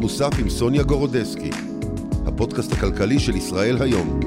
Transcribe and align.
מוסף 0.00 0.30
עם 0.38 0.50
סוניה 0.50 0.82
גורודסקי, 0.82 1.50
הפודקאסט 2.26 2.72
הכלכלי 2.72 3.18
של 3.18 3.36
ישראל 3.36 3.82
היום. 3.82 4.20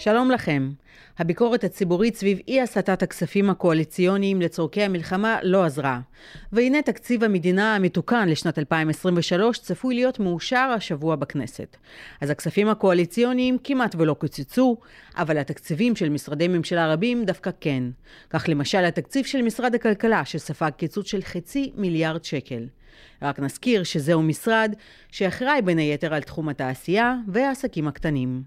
שלום 0.00 0.30
לכם. 0.30 0.70
הביקורת 1.18 1.64
הציבורית 1.64 2.16
סביב 2.16 2.38
אי 2.48 2.60
הסטת 2.60 3.02
הכספים 3.02 3.50
הקואליציוניים 3.50 4.42
לצורכי 4.42 4.82
המלחמה 4.82 5.38
לא 5.42 5.64
עזרה. 5.64 6.00
והנה 6.52 6.82
תקציב 6.82 7.24
המדינה 7.24 7.76
המתוקן 7.76 8.28
לשנת 8.28 8.58
2023 8.58 9.58
צפוי 9.58 9.94
להיות 9.94 10.20
מאושר 10.20 10.72
השבוע 10.76 11.16
בכנסת. 11.16 11.76
אז 12.20 12.30
הכספים 12.30 12.68
הקואליציוניים 12.68 13.58
כמעט 13.64 13.94
ולא 13.98 14.14
קוצצו, 14.14 14.76
אבל 15.16 15.38
התקציבים 15.38 15.96
של 15.96 16.08
משרדי 16.08 16.48
ממשלה 16.48 16.92
רבים 16.92 17.24
דווקא 17.24 17.50
כן. 17.60 17.82
כך 18.30 18.48
למשל 18.48 18.84
התקציב 18.84 19.24
של 19.24 19.42
משרד 19.42 19.74
הכלכלה 19.74 20.24
שספג 20.24 20.70
קיצוץ 20.76 21.06
של 21.06 21.22
חצי 21.22 21.72
מיליארד 21.76 22.24
שקל. 22.24 22.66
רק 23.22 23.40
נזכיר 23.40 23.82
שזהו 23.82 24.22
משרד 24.22 24.74
שאחראי 25.10 25.62
בין 25.62 25.78
היתר 25.78 26.14
על 26.14 26.22
תחום 26.22 26.48
התעשייה 26.48 27.16
והעסקים 27.28 27.88
הקטנים. 27.88 28.42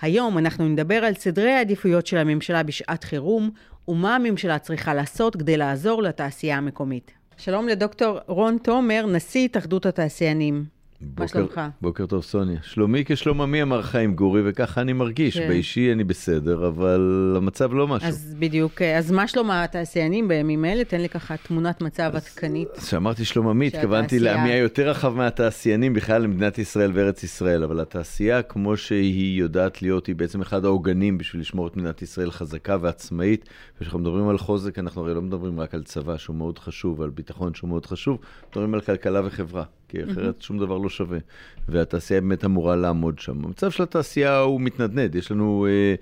היום 0.00 0.38
אנחנו 0.38 0.68
נדבר 0.68 0.94
על 1.04 1.14
סדרי 1.14 1.52
העדיפויות 1.52 2.06
של 2.06 2.16
הממשלה 2.16 2.62
בשעת 2.62 3.04
חירום, 3.04 3.50
ומה 3.88 4.14
הממשלה 4.16 4.58
צריכה 4.58 4.94
לעשות 4.94 5.36
כדי 5.36 5.56
לעזור 5.56 6.02
לתעשייה 6.02 6.56
המקומית. 6.56 7.10
שלום 7.36 7.68
לדוקטור 7.68 8.18
רון 8.26 8.58
תומר, 8.62 9.06
נשיא 9.06 9.44
התאחדות 9.44 9.86
התעשיינים. 9.86 10.77
בוקר, 11.00 11.22
מה 11.22 11.28
שלומך? 11.28 11.60
בוקר 11.80 12.06
טוב, 12.06 12.22
סוניה. 12.22 12.58
שלומי 12.62 13.04
כשלום 13.06 13.40
עמי, 13.40 13.62
אמר 13.62 13.82
חיים 13.82 14.14
גורי, 14.14 14.42
וככה 14.44 14.80
אני 14.80 14.92
מרגיש. 14.92 15.38
כן. 15.38 15.48
באישי 15.48 15.92
אני 15.92 16.04
בסדר, 16.04 16.68
אבל 16.68 17.34
המצב 17.36 17.74
לא 17.74 17.88
משהו. 17.88 18.08
אז 18.08 18.34
בדיוק, 18.38 18.82
אז 18.82 19.10
מה 19.10 19.28
שלום 19.28 19.50
התעשיינים 19.50 20.28
בימים 20.28 20.64
אלה? 20.64 20.84
תן 20.84 21.00
לי 21.00 21.08
ככה 21.08 21.36
תמונת 21.36 21.80
מצב 21.82 22.10
עדכנית. 22.14 22.68
כשאמרתי 22.76 23.24
שלום 23.24 23.48
עמי, 23.48 23.66
התכוונתי 23.66 24.18
לעמי 24.18 24.50
היותר 24.50 24.88
רחב 24.88 25.16
מהתעשיינים 25.16 25.94
בכלל 25.94 26.22
למדינת 26.22 26.58
ישראל 26.58 26.90
וארץ 26.94 27.22
ישראל, 27.22 27.64
אבל 27.64 27.80
התעשייה, 27.80 28.42
כמו 28.42 28.76
שהיא 28.76 29.40
יודעת 29.40 29.82
להיות, 29.82 30.06
היא 30.06 30.16
בעצם 30.16 30.40
אחד 30.40 30.64
העוגנים 30.64 31.18
בשביל 31.18 31.40
לשמור 31.40 31.66
את 31.66 31.76
מדינת 31.76 32.02
ישראל 32.02 32.30
חזקה 32.30 32.76
ועצמאית. 32.80 33.48
וכשאנחנו 33.76 33.98
מדברים 33.98 34.28
על 34.28 34.38
חוזק, 34.38 34.78
אנחנו 34.78 35.02
הרי 35.02 35.14
לא 35.14 35.22
מדברים 35.22 35.60
רק 35.60 35.74
על 35.74 35.82
צבא, 35.82 36.16
שהוא 36.16 36.36
מאוד 36.36 36.58
חשוב, 36.58 37.02
על 37.02 37.10
ביטחון 37.10 37.54
שהוא 37.54 37.68
מאוד 37.68 37.86
חשוב, 37.86 38.18
מדברים 38.50 38.74
על 38.74 38.80
כלכלה 38.80 39.26
וחברה, 39.26 39.64
כי 39.88 40.04
אחרת 40.04 40.42
שום 40.42 40.58
דבר 40.58 40.78
לא 40.78 40.88
שווה. 40.88 41.18
והתעשייה 41.68 42.20
באמת 42.20 42.44
אמורה 42.44 42.76
לעמוד 42.76 43.18
שם. 43.18 43.44
המצב 43.44 43.70
של 43.70 43.82
התעשייה 43.82 44.38
הוא 44.38 44.60
מתנדנד, 44.60 45.14
יש 45.14 45.30
לנו... 45.30 45.66
אה, 45.70 45.94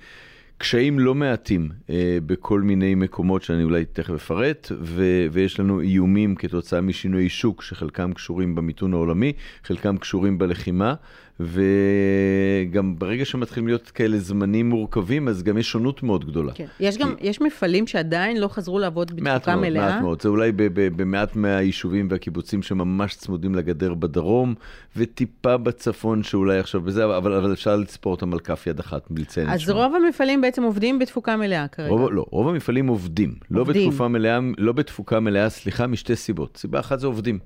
קשיים 0.58 0.98
לא 0.98 1.14
מעטים 1.14 1.68
אה, 1.90 2.18
בכל 2.26 2.60
מיני 2.60 2.94
מקומות 2.94 3.42
שאני 3.42 3.64
אולי 3.64 3.84
תכף 3.84 4.14
אפרט, 4.14 4.72
ו- 4.80 5.26
ויש 5.32 5.60
לנו 5.60 5.80
איומים 5.80 6.34
כתוצאה 6.34 6.80
משינויי 6.80 7.28
שוק, 7.28 7.62
שחלקם 7.62 8.12
קשורים 8.12 8.54
במיתון 8.54 8.94
העולמי, 8.94 9.32
חלקם 9.64 9.96
קשורים 9.96 10.38
בלחימה, 10.38 10.94
וגם 11.40 12.98
ברגע 12.98 13.24
שמתחילים 13.24 13.66
להיות 13.66 13.90
כאלה 13.90 14.18
זמנים 14.18 14.68
מורכבים, 14.68 15.28
אז 15.28 15.42
גם 15.42 15.58
יש 15.58 15.70
שונות 15.70 16.02
מאוד 16.02 16.24
גדולה. 16.24 16.52
כן. 16.54 16.66
יש 16.80 16.98
גם, 16.98 17.14
יש 17.20 17.40
מפעלים 17.40 17.86
שעדיין 17.86 18.40
לא 18.40 18.48
חזרו 18.48 18.78
לעבוד 18.78 19.10
בתפוקה 19.10 19.56
מאוד, 19.56 19.68
מלאה. 19.68 19.90
מעט 19.90 20.02
מאוד. 20.02 20.22
זה 20.22 20.28
אולי 20.28 20.52
במעט 20.76 21.36
מהיישובים 21.36 22.08
והקיבוצים 22.10 22.62
שממש 22.62 23.14
צמודים 23.14 23.54
לגדר 23.54 23.94
בדרום, 23.94 24.54
וטיפה 24.96 25.56
בצפון 25.56 26.22
שאולי 26.22 26.58
עכשיו 26.58 26.80
בזה, 26.80 27.04
אבל, 27.04 27.32
אבל 27.32 27.52
אפשר 27.52 27.76
לספור 27.76 28.12
אותם 28.12 28.32
על 28.32 28.38
כף 28.38 28.66
יד 28.66 28.78
אחת, 28.78 29.06
בלי 29.10 29.22
לציין 29.22 29.48
את 29.48 29.52
אז. 29.52 29.70
רוב 29.70 29.94
המפעלים 29.94 30.40
בעצם 30.46 30.62
עובדים 30.62 30.98
בתפוקה 30.98 31.36
מלאה 31.36 31.68
כרגע. 31.68 31.90
רוב, 31.90 32.12
לא, 32.12 32.26
רוב 32.30 32.48
המפעלים 32.48 32.86
עובדים. 32.86 33.34
לא 33.50 33.60
עובדים. 33.60 33.88
בתקופה 33.88 34.08
מלאה, 34.08 34.38
לא 34.58 34.72
בתפוקה 34.72 35.20
מלאה, 35.20 35.50
סליחה, 35.50 35.86
משתי 35.86 36.16
סיבות. 36.16 36.56
סיבה 36.56 36.80
אחת 36.80 37.00
זה 37.00 37.06
עובדים. 37.06 37.38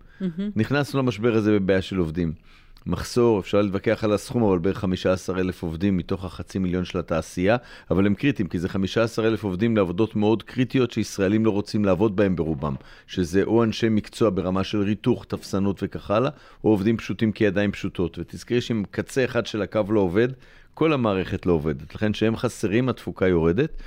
נכנסנו 0.57 1.03
למשבר 1.03 1.35
הזה 1.35 1.53
בבעיה 1.53 1.83
של 1.83 1.97
עובדים. 1.97 2.33
מחסור, 2.87 3.41
אפשר 3.41 3.63
להתווכח 3.63 4.05
על 4.05 4.13
הסכום, 4.13 4.43
אבל 4.43 4.59
בערך 4.59 4.79
15 4.79 5.41
אלף 5.41 5.63
עובדים 5.63 5.97
מתוך 5.97 6.25
החצי 6.25 6.59
מיליון 6.59 6.85
של 6.85 6.99
התעשייה, 6.99 7.57
אבל 7.91 8.07
הם 8.07 8.15
קריטיים, 8.15 8.49
כי 8.49 8.59
זה 8.59 8.69
15 8.69 9.27
אלף 9.27 9.45
עובדים 9.45 9.77
לעבודות 9.77 10.17
מאוד 10.17 10.43
קריטיות 10.43 10.91
שישראלים 10.91 11.45
לא 11.45 11.51
רוצים 11.51 11.85
לעבוד 11.85 12.17
בהם 12.17 12.37
ברובם, 12.37 12.75
שזה 13.07 13.43
או 13.43 13.65
אנשי 13.65 13.89
מקצוע 13.89 14.31
ברמה 14.35 14.65
של 14.65 14.83
ריתוך, 14.83 15.25
תפסנות 15.25 15.81
וכך 15.83 16.11
הלאה, 16.11 16.31
או 16.65 16.71
עובדים 16.71 16.97
פשוטים 16.97 17.33
כידיים 17.33 17.73
פשוטות. 17.73 18.19
ותזכרי 18.19 18.61
שאם 18.61 18.83
קצה 18.91 19.25
אחד 19.25 19.47
של 19.47 19.63
הקו 19.63 19.83
לא 19.89 20.01
עובד, 20.01 20.29
כל 20.81 20.93
המערכת 20.93 21.47
לא 21.47 21.53
עובדת. 21.53 21.95
לכן 21.95 22.13
כשהם 22.13 22.37
חסרים 22.37 22.89
התפוקה 22.89 23.29
יורדת, 23.29 23.83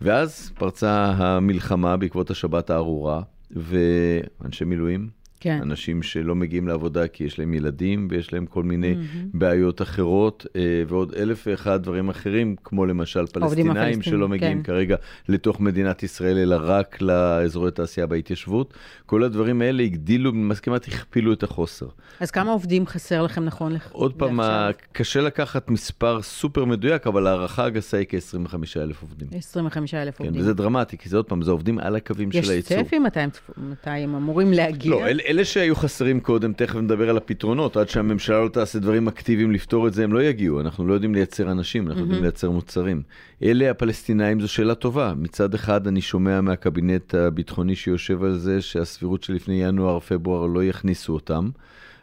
ואז 0.00 0.52
פרצה 0.58 1.04
המלחמה 1.16 1.96
בעקבות 1.96 2.30
השבת 2.30 2.70
הארורה, 2.70 3.22
ואנשי 3.50 4.64
מילואים, 4.64 5.08
כן. 5.40 5.58
אנשים 5.62 6.02
שלא 6.02 6.34
מגיעים 6.34 6.68
לעבודה 6.68 7.08
כי 7.08 7.24
יש 7.24 7.38
להם 7.38 7.54
ילדים 7.54 8.08
ויש 8.10 8.32
להם 8.32 8.46
כל 8.46 8.62
מיני 8.62 8.94
בעיות 9.34 9.82
אחרות, 9.82 10.46
אה, 10.56 10.60
ועוד 10.88 11.14
אלף 11.14 11.44
ואחד 11.46 11.82
דברים 11.82 12.08
אחרים, 12.08 12.56
כמו 12.64 12.86
למשל 12.86 13.26
פלסטינאים 13.26 14.02
שלא 14.02 14.28
מגיעים 14.28 14.58
כן. 14.58 14.62
כרגע 14.62 14.96
לתוך 15.28 15.60
מדינת 15.60 16.02
ישראל, 16.02 16.38
אלא 16.38 16.56
רק 16.60 17.02
לאזורי 17.02 17.70
תעשייה 17.70 18.06
בהתיישבות. 18.06 18.74
כל 19.06 19.22
הדברים 19.22 19.62
האלה 19.62 19.82
הגדילו, 19.82 20.32
כמעט 20.62 20.88
הכפילו 20.88 21.32
את 21.32 21.42
החוסר. 21.42 21.86
אז 22.20 22.30
כמה 22.30 22.52
עובדים 22.52 22.86
חסר 22.86 23.22
לכם 23.22 23.44
נכון 23.44 23.72
לך? 23.72 23.88
עוד 23.92 24.14
פעם, 24.14 24.40
לעכשיו? 24.40 24.72
קשה 24.92 25.20
לקחת 25.20 25.70
מספר 25.70 26.22
סופר 26.22 26.64
מדויק, 26.64 27.06
אבל 27.06 27.26
ההערכה 27.26 27.64
הגסה 27.64 27.96
היא 27.96 28.06
כ-25 28.08 28.54
אלף 28.76 29.02
עובדים. 29.02 29.28
25 29.32 29.94
אלף 29.94 30.16
כן, 30.18 30.24
עובדים. 30.24 30.42
וזה 30.42 30.54
דרמטי, 30.54 30.98
כי 30.98 31.08
זה 31.08 31.16
עוד 31.16 31.24
פעם, 31.26 31.42
זה 31.42 31.50
עובדים 31.50 31.78
על 31.78 31.96
הקווים 31.96 32.28
יש 32.32 32.46
של 32.46 32.52
הייצור. 32.52 32.82
צפי 32.82 32.96
הם 32.96 33.30
צפו- 33.30 33.52
מתי 33.56 33.90
הם 33.90 34.14
אמורים 34.14 34.52
להגיע? 34.52 34.90
לא, 34.90 35.06
אל, 35.06 35.20
אלה 35.26 35.44
שהיו 35.44 35.76
חסרים 35.76 36.20
קודם, 36.20 36.52
תכף 36.52 36.76
נדבר 36.76 37.10
על 37.10 37.16
הפתרונות, 37.16 37.76
עד 37.76 37.88
שהממשלה 37.88 38.40
לא 38.40 38.48
תעשה 38.48 38.78
דברים 38.78 39.08
אקטיביים 39.08 39.52
לפתור 39.52 39.88
את 39.88 39.94
זה, 39.94 40.04
הם 40.04 40.12
לא 40.12 40.22
יגיעו. 40.22 40.60
אנחנו 40.60 40.86
לא 40.86 40.94
יודעים 40.94 41.14
לייצר 41.14 41.50
אנשים, 41.50 41.88
אנחנו 41.88 42.02
יודעים 42.02 42.22
לייצר 42.22 42.50
מוצרים. 42.50 43.02
אלה 43.42 43.70
הפלסטינאים 43.70 44.40
זו 44.40 44.48
שאלה 44.48 44.74
טובה. 44.74 45.14
מצד 45.16 45.54
אחד, 45.54 45.86
אני 45.86 46.00
שומע 46.00 46.40
מהקבינט 46.40 47.14
הביטחוני 47.14 47.76
שיושב 47.76 48.24
על 48.24 48.38
זה, 48.38 48.62
שהסבירות 48.62 49.22
שלפני 49.22 49.64
ינואר-פברואר 49.64 50.46
לא 50.46 50.64
יכניסו 50.64 51.12
אותם. 51.12 51.50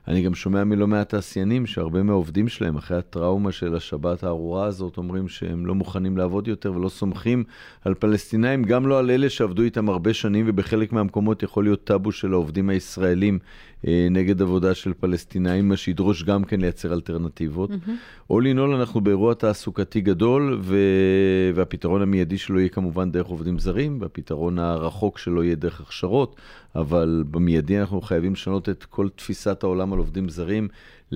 אני 0.08 0.22
גם 0.22 0.36
שומע 0.36 0.64
מלא 0.64 0.88
מעט 0.88 1.10
תעשיינים 1.10 1.66
שהרבה 1.66 2.04
מהעובדים 2.04 2.48
שלהם, 2.48 2.78
אחרי 2.78 2.98
הטראומה 2.98 3.52
של 3.52 3.76
השבת 3.76 4.24
הארורה 4.24 4.66
הזאת, 4.66 4.98
אומרים 4.98 5.28
שהם 5.28 5.66
לא 5.66 5.76
מוכנים 5.76 6.18
לעבוד 6.18 6.48
יותר 6.48 6.74
ולא 6.74 6.90
סומכים 6.90 7.44
על 7.86 7.94
פלסטינאים, 7.94 8.64
גם 8.64 8.88
לא 8.88 9.00
על 9.00 9.12
אלה 9.12 9.30
שעבדו 9.30 9.62
איתם 9.62 9.90
הרבה 9.90 10.14
שנים, 10.14 10.46
ובחלק 10.48 10.94
מהמקומות 10.94 11.44
יכול 11.44 11.64
להיות 11.64 11.84
טאבו 11.84 12.12
של 12.12 12.34
העובדים 12.34 12.70
הישראלים 12.70 13.40
נגד 14.12 14.42
עבודה 14.42 14.74
של 14.74 14.94
פלסטינאים, 15.00 15.70
מה 15.70 15.78
שידרוש 15.78 16.24
גם 16.24 16.44
כן 16.44 16.62
לייצר 16.62 16.94
אלטרנטיבות. 16.94 17.70
all 18.32 18.44
in 18.44 18.58
all 18.58 18.76
אנחנו 18.76 19.02
באירוע 19.02 19.34
תעסוקתי 19.34 20.02
גדול, 20.02 20.60
ו... 20.62 20.78
והפתרון 21.56 22.02
המיידי 22.02 22.38
שלו 22.38 22.60
יהיה 22.60 22.70
כמובן 22.70 23.12
דרך 23.12 23.28
עובדים 23.28 23.60
זרים, 23.60 23.98
והפתרון 24.02 24.60
הרחוק 24.60 25.18
שלו 25.18 25.44
יהיה 25.44 25.56
דרך 25.56 25.82
הכשרות, 25.82 26.36
אבל 26.76 27.24
במיידי 27.32 27.80
אנחנו 27.80 28.02
חייבים 28.02 28.34
לשנות 28.34 28.70
את 28.70 28.84
כל 28.84 29.10
תפיסת 29.16 29.64
העולם 29.64 29.94
על 29.94 30.00
עובדים 30.00 30.30
זרים, 30.30 30.68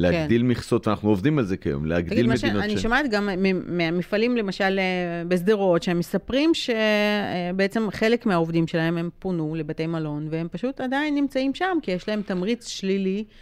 להגדיל 0.01 0.43
מכסות, 0.43 0.87
ואנחנו 0.87 1.09
עובדים 1.09 1.39
על 1.39 1.45
זה 1.45 1.57
כיום, 1.57 1.79
תגיד, 1.79 1.89
להגדיל 1.89 2.27
מה 2.27 2.33
מדינות 2.33 2.63
שאני 2.63 2.77
שומעת 2.77 3.09
גם 3.09 3.29
מהמפעלים, 3.67 4.37
למשל 4.37 4.79
אה, 4.79 5.23
בשדרות, 5.27 5.83
שהם 5.83 5.99
מספרים 5.99 6.51
שבעצם 6.53 7.87
חלק 7.91 8.25
מהעובדים 8.25 8.67
שלהם 8.67 8.97
הם 8.97 9.09
פונו 9.19 9.55
לבתי 9.55 9.87
מלון, 9.87 10.27
והם 10.31 10.47
פשוט 10.51 10.81
עדיין 10.81 11.15
נמצאים 11.15 11.53
שם, 11.53 11.77
כי 11.81 11.91
יש 11.91 12.07
להם 12.09 12.21
תמריץ 12.21 12.67
שלילי, 12.67 13.23
אה, 13.27 13.33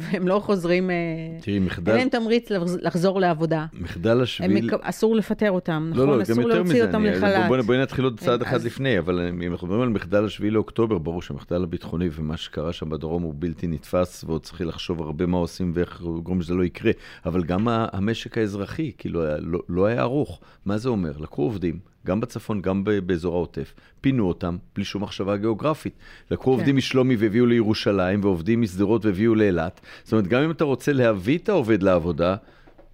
והם 0.00 0.28
לא 0.28 0.38
חוזרים, 0.44 0.90
אה, 0.90 0.96
תראי, 1.42 1.58
מחדל- 1.58 1.90
אין 1.92 2.00
להם 2.00 2.08
תמריץ 2.08 2.50
לחז- 2.52 2.78
לחזור 2.82 3.20
לעבודה. 3.20 3.66
מחדל 3.80 4.10
הם 4.16 4.20
השביל... 4.20 4.66
מק... 4.66 4.80
אסור 4.82 5.16
לפטר 5.16 5.50
אותם, 5.50 5.86
נכון? 5.90 6.06
לא, 6.08 6.18
לא, 6.18 6.24
גם 6.24 6.32
אסור 6.32 6.44
להוציא 6.48 6.62
מזה. 6.74 6.86
אותם 6.86 7.06
אני- 7.06 7.10
לחל"ת. 7.16 7.48
בואי 7.48 7.62
בואי 7.62 7.78
נתחיל 7.78 8.04
עוד 8.04 8.20
צעד 8.20 8.42
אחד 8.42 8.54
אז- 8.56 8.66
לפני, 8.66 8.98
אבל 8.98 9.20
אם 9.44 9.52
אנחנו 9.52 9.66
מדברים 9.66 9.82
על 9.82 9.88
מחדל 9.88 10.24
השביעי 10.24 10.50
לאוקטובר, 10.50 10.98
ברור 10.98 11.22
שהמחדל 11.22 11.62
הביטחוני 11.62 12.08
ומה 12.12 12.36
שקרה 12.36 12.72
שם 12.72 12.90
בדרום 12.90 13.22
הוא 13.22 13.34
בלתי 13.38 13.66
נתפס, 13.66 14.24
ועוד 14.24 14.42
צריך 14.42 14.60
לחשוב 14.60 15.02
הרבה 15.02 15.26
מה 15.26 15.36
עושים 15.36 15.72
ואיך 15.74 16.00
גורם 16.22 16.42
שזה 16.42 16.54
לא 16.54 16.64
יקרה. 16.64 16.92
אבל 17.26 17.44
גם 17.44 17.68
המשק 17.70 18.38
האזרחי, 18.38 18.92
כאילו, 18.98 19.22
לא- 19.38 19.62
לא 19.68 19.86
היה 19.86 20.00
ערוך. 20.00 20.40
מה 20.66 20.78
זה 20.78 20.88
אומר? 20.88 21.12
לקחו 21.20 21.42
עובדים. 21.42 21.78
גם 22.08 22.20
בצפון, 22.20 22.62
גם 22.62 22.84
באזור 23.06 23.34
העוטף, 23.34 23.74
פינו 24.00 24.28
אותם 24.28 24.56
בלי 24.74 24.84
שום 24.84 25.02
מחשבה 25.02 25.36
גיאוגרפית. 25.36 25.92
לקחו 26.30 26.44
כן. 26.44 26.50
עובדים 26.50 26.76
משלומי 26.76 27.16
והביאו 27.16 27.46
לירושלים, 27.46 28.24
ועובדים 28.24 28.62
משדרות 28.62 29.04
והביאו 29.04 29.34
לאילת. 29.34 29.80
זאת 30.04 30.12
אומרת, 30.12 30.26
גם 30.26 30.42
אם 30.42 30.50
אתה 30.50 30.64
רוצה 30.64 30.92
להביא 30.92 31.38
את 31.38 31.48
העובד 31.48 31.82
לעבודה, 31.82 32.36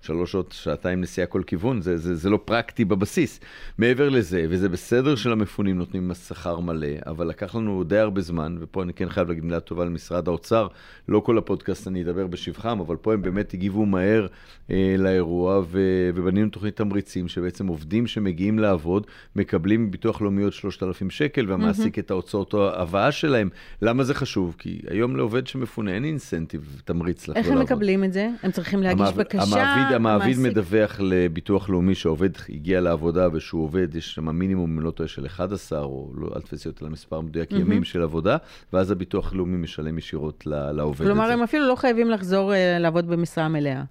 שלוש 0.05 0.33
שעות, 0.33 0.53
שעתיים 0.53 1.01
נסיעה 1.01 1.27
כל 1.27 1.43
כיוון, 1.47 1.81
זה, 1.81 1.97
זה, 1.97 2.15
זה 2.15 2.31
לא 2.31 2.39
פרקטי 2.45 2.85
בבסיס. 2.85 3.41
מעבר 3.79 4.09
לזה, 4.09 4.47
וזה 4.49 4.69
בסדר 4.69 5.15
שלמפונים 5.15 5.79
נותנים 5.79 6.15
שכר 6.15 6.61
מלא, 6.61 6.87
אבל 7.07 7.27
לקח 7.27 7.55
לנו 7.55 7.85
די 7.85 7.99
הרבה 7.99 8.21
זמן, 8.21 8.57
ופה 8.61 8.83
אני 8.83 8.93
כן 8.93 9.09
חייב 9.09 9.29
להגיד 9.29 9.45
מילה 9.45 9.61
טובה 9.61 9.85
למשרד 9.85 10.29
האוצר, 10.29 10.67
לא 11.09 11.21
כל 11.21 11.39
הפודקאסט 11.39 11.89
אני 11.89 12.03
אדבר 12.03 12.27
בשבחם, 12.27 12.81
אבל 12.81 12.97
פה 12.97 13.13
הם 13.13 13.23
באמת 13.23 13.55
הגיבו 13.55 13.87
מהר 13.87 14.27
אה, 14.71 14.95
לאירוע, 14.99 15.63
ו, 15.67 15.81
ובנינו 16.15 16.49
תוכנית 16.49 16.77
תמריצים, 16.77 17.29
שבעצם 17.29 17.67
עובדים 17.67 18.07
שמגיעים 18.07 18.59
לעבוד, 18.59 19.07
מקבלים 19.37 19.91
ביטוח 19.91 20.23
לאומי 20.23 20.43
עוד 20.43 20.53
3,000 20.53 21.11
שקל, 21.11 21.51
והמעסיק 21.51 21.99
mm-hmm. 21.99 22.01
את 22.01 22.11
ההוצאות 22.11 22.55
ההבאה 22.55 23.13
שלהם. 23.13 23.49
למה 23.83 24.05
זה 24.05 24.15
חשוב? 24.15 24.57
כי 24.59 24.81
היום 24.91 25.17
לעובד 25.17 25.47
שמפונה 25.47 25.95
אין 25.95 26.05
אינסנטיב, 26.05 26.83
תמריץ 26.85 27.29
לחזור 27.29 27.35
לעבוד. 27.35 27.53
איך 27.53 27.71
הם 27.71 27.77
מקבלים 27.77 28.05
את 28.05 28.13
זה? 28.13 28.29
הם 28.43 28.51
צריכים 28.51 28.83
להגיש 28.83 29.01
המעב... 29.01 29.17
בקשה? 29.17 29.43
המעביד, 29.43 29.94
המעביד 29.95 30.39
מדווח 30.39 31.01
לביטוח 31.01 31.69
לאומי 31.71 31.95
שעובד 31.95 32.31
הגיע 32.49 32.81
לעבודה 32.81 33.29
ושהוא 33.33 33.65
עובד, 33.65 33.95
יש 33.95 34.15
שם 34.15 34.29
מינימום, 34.29 34.79
אם 34.79 34.85
לא 34.85 34.91
טועה, 34.91 35.09
של 35.09 35.27
11, 35.27 35.83
או 35.83 36.11
לא, 36.15 36.31
אל 36.37 36.41
תפסי 36.41 36.69
אותי 36.69 36.85
למספר 36.85 37.21
מדויק, 37.21 37.53
mm-hmm. 37.53 37.57
ימים 37.57 37.85
של 37.85 38.03
עבודה, 38.03 38.37
ואז 38.73 38.91
הביטוח 38.91 39.33
הלאומי 39.33 39.57
משלם 39.57 39.99
ישירות 39.99 40.47
לעובד 40.47 41.05
כלומר, 41.05 41.31
הם 41.31 41.43
אפילו 41.43 41.69
לא 41.69 41.75
חייבים 41.75 42.11
לחזור 42.11 42.53
uh, 42.53 42.57
לעבוד 42.81 43.07
במשרה 43.07 43.49
מלאה. 43.49 43.83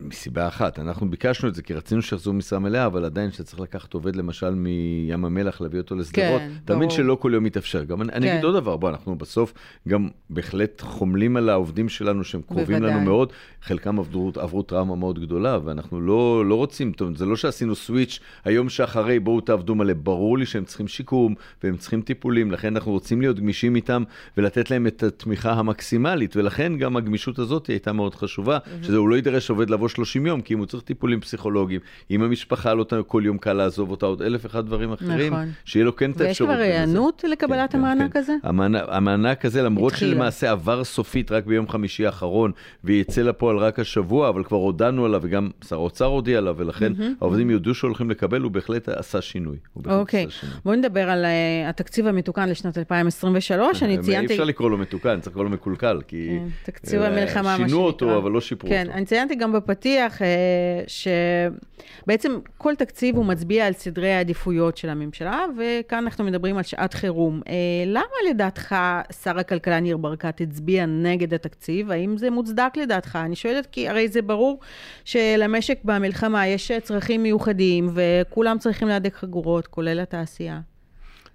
מסיבה 0.00 0.48
אחת, 0.48 0.78
אנחנו 0.78 1.10
ביקשנו 1.10 1.48
את 1.48 1.54
זה 1.54 1.62
כי 1.62 1.74
רצינו 1.74 2.02
שיחזרו 2.02 2.32
משרה 2.32 2.58
מלאה, 2.58 2.86
אבל 2.86 3.04
עדיין 3.04 3.32
שאתה 3.32 3.44
צריך 3.44 3.60
לקחת 3.60 3.94
עובד 3.94 4.16
למשל 4.16 4.50
מים 4.50 5.24
המלח, 5.24 5.60
להביא 5.60 5.80
אותו 5.80 5.94
לשדרות, 5.94 6.40
כן, 6.40 6.50
תאמין 6.64 6.90
שלא 6.90 7.14
כל 7.14 7.30
יום 7.34 7.44
מתאפשר. 7.44 7.84
גם 7.84 8.02
אני, 8.02 8.10
כן. 8.10 8.16
אני 8.16 8.32
אגיד 8.32 8.44
עוד 8.44 8.54
דבר, 8.54 8.76
בוא, 8.76 8.88
אנחנו 8.88 9.18
בסוף 9.18 9.54
גם 9.88 10.08
בהחלט 10.30 10.80
חומלים 10.80 11.36
על 11.36 11.48
העובדים 11.48 11.88
שלנו 11.88 12.24
שהם 12.24 12.42
קרובים 12.42 12.78
בוודאי. 12.78 12.90
לנו 12.90 13.00
מאוד, 13.00 13.32
חלקם 13.62 13.98
עברו, 13.98 14.32
עברו 14.36 14.62
טראומה 14.62 14.96
מאוד 14.96 15.18
גדולה, 15.18 15.58
ואנחנו 15.64 16.00
לא, 16.00 16.46
לא 16.46 16.54
רוצים, 16.54 16.92
טוב, 16.92 17.16
זה 17.16 17.26
לא 17.26 17.36
שעשינו 17.36 17.74
סוויץ' 17.74 18.18
היום 18.44 18.68
שאחרי 18.68 19.18
בואו 19.18 19.40
תעבדו 19.40 19.74
מלא, 19.74 19.92
ברור 19.92 20.38
לי 20.38 20.46
שהם 20.46 20.64
צריכים 20.64 20.88
שיקום 20.88 21.34
והם 21.64 21.76
צריכים 21.76 22.02
טיפולים, 22.02 22.52
לכן 22.52 22.76
אנחנו 22.76 22.92
רוצים 22.92 23.20
להיות 23.20 23.40
גמישים 23.40 23.76
איתם 23.76 24.02
ולתת 24.36 24.70
להם 24.70 24.86
את 24.86 25.02
התמיכה 25.02 25.52
המקסימלית, 25.52 26.36
ולכן 26.36 26.76
גם 26.78 26.96
הגמישות 26.96 27.38
הזאת 27.38 27.66
הייתה 27.66 27.92
מאוד 27.92 28.14
חשובה, 28.14 28.58
שזה 28.82 28.96
הוא 28.96 29.08
לא 29.08 29.14
יידרש 29.14 29.50
עובד 29.50 29.70
לבוא 29.70 29.88
30 29.90 30.26
יום, 30.26 30.40
כי 30.40 30.54
אם 30.54 30.58
הוא 30.58 30.66
צריך 30.66 30.82
טיפולים 30.82 31.20
פסיכולוגיים, 31.20 31.80
אם 32.10 32.22
המשפחה 32.22 32.74
לא 32.74 32.84
כל 33.06 33.22
יום 33.26 33.38
קל 33.38 33.52
לעזוב 33.52 33.90
אותה, 33.90 34.06
עוד 34.06 34.22
אלף 34.22 34.46
אחד 34.46 34.66
דברים 34.66 34.92
אחרים, 34.92 35.32
נכון. 35.32 35.48
שיהיה 35.64 35.84
לו 35.84 35.96
כן 35.96 36.10
את 36.10 36.20
האפשרות. 36.20 36.50
ויש 36.50 36.58
כבר 36.58 36.64
היענות 36.64 37.24
לקבלת 37.28 37.72
כן, 37.72 37.78
כן 37.78 37.84
המענק 37.84 38.12
כן, 38.12 38.18
הזה? 38.18 38.32
המענק, 38.42 38.82
המענק 38.88 39.44
הזה, 39.44 39.62
למרות 39.62 39.92
התחילה. 39.92 40.10
שלמעשה 40.10 40.50
עבר 40.50 40.84
סופית 40.84 41.32
רק 41.32 41.46
ביום 41.46 41.68
חמישי 41.68 42.06
האחרון, 42.06 42.52
ויצא 42.84 43.22
לפועל 43.22 43.56
רק 43.56 43.78
השבוע, 43.78 44.28
אבל 44.28 44.44
כבר 44.44 44.56
הודענו 44.56 45.04
עליו, 45.04 45.20
וגם 45.24 45.50
שר 45.68 45.76
האוצר 45.76 46.04
הודיע 46.04 46.38
עליו, 46.38 46.54
ולכן 46.58 46.92
mm-hmm, 46.92 47.02
העובדים. 47.20 47.50
יודו 47.50 47.74
שהולכים 47.74 48.10
לקבל, 48.10 48.40
הוא 48.40 48.50
בהחלט 48.50 48.88
עשה 48.88 49.20
שינוי. 49.20 49.56
אוקיי, 49.86 50.26
okay. 50.26 50.46
בואו 50.64 50.76
נדבר 50.76 51.10
על 51.10 51.24
uh, 51.24 51.68
התקציב 51.68 52.06
המתוקן 52.06 52.48
לשנת 52.48 52.78
202023, 52.78 53.82
אני 53.82 53.98
ציינתי... 53.98 54.32
אי 54.32 54.34
אפשר 54.34 54.44
לקרוא 54.44 54.70
לו 54.70 54.78
מתוקן, 54.78 55.20
צריך 55.20 55.32
לקרוא 55.32 55.44
לו 55.44 55.50
מקולקל, 55.50 56.00
כי... 56.08 56.38
תקציב 56.62 57.02
המלחמה, 57.02 57.42
מה 57.42 57.56
שנקרא. 57.56 57.68
שינו 57.68 57.80
אותו, 57.80 58.18
אבל 58.18 58.30
לא 58.30 58.40
שיפרו 58.40 58.70
אותו. 58.70 58.84
כן, 58.84 58.90
אני 58.90 59.04
ציינתי 59.04 59.34
גם 59.34 59.52
בפתיח 59.52 59.79
אה, 59.86 60.82
שבעצם 60.86 62.38
כל 62.58 62.74
תקציב 62.74 63.16
הוא 63.16 63.24
מצביע 63.24 63.66
על 63.66 63.72
סדרי 63.72 64.12
העדיפויות 64.12 64.76
של 64.76 64.88
הממשלה, 64.88 65.44
וכאן 65.58 65.98
אנחנו 65.98 66.24
מדברים 66.24 66.56
על 66.56 66.62
שעת 66.62 66.94
חירום. 66.94 67.40
אה, 67.48 67.54
למה 67.86 68.30
לדעתך 68.30 68.74
שר 69.22 69.38
הכלכלה 69.38 69.80
ניר 69.80 69.96
ברקת 69.96 70.40
הצביע 70.40 70.86
נגד 70.86 71.34
התקציב? 71.34 71.90
האם 71.90 72.16
זה 72.16 72.30
מוצדק 72.30 72.72
לדעתך? 72.76 73.18
אני 73.24 73.36
שואלת 73.36 73.66
כי 73.66 73.88
הרי 73.88 74.08
זה 74.08 74.22
ברור 74.22 74.60
שלמשק 75.04 75.78
במלחמה 75.84 76.46
יש 76.46 76.72
צרכים 76.82 77.22
מיוחדים, 77.22 77.90
וכולם 77.94 78.58
צריכים 78.58 78.88
להדק 78.88 79.14
חגורות, 79.14 79.66
כולל 79.66 80.00
התעשייה. 80.00 80.60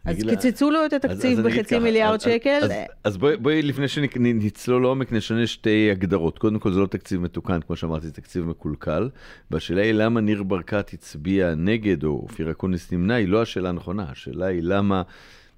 אז 0.05 0.17
קיצצו 0.29 0.71
לו 0.71 0.85
את 0.85 0.93
התקציב 0.93 1.41
בחצי 1.41 1.79
מיליארד 1.79 2.21
שקל. 2.21 2.59
אז 3.03 3.17
בואי, 3.17 3.61
לפני 3.61 3.87
שנצלול 3.87 4.81
לעומק, 4.81 5.11
נשנה 5.11 5.47
שתי 5.47 5.91
הגדרות. 5.91 6.39
קודם 6.39 6.59
כל, 6.59 6.71
זה 6.71 6.79
לא 6.79 6.87
תקציב 6.87 7.21
מתוקן, 7.21 7.59
כמו 7.67 7.75
שאמרתי, 7.75 8.07
זה 8.07 8.13
תקציב 8.13 8.45
מקולקל. 8.45 9.09
והשאלה 9.51 9.81
היא 9.81 9.91
למה 9.91 10.21
ניר 10.21 10.43
ברקת 10.43 10.93
הצביע 10.93 11.53
נגד, 11.55 12.03
או 12.03 12.09
אופיר 12.09 12.51
אקוניס 12.51 12.91
נמנע, 12.91 13.13
היא 13.13 13.27
לא 13.27 13.41
השאלה 13.41 13.69
הנכונה. 13.69 14.05
השאלה 14.11 14.45
היא 14.45 14.59
למה... 14.63 15.01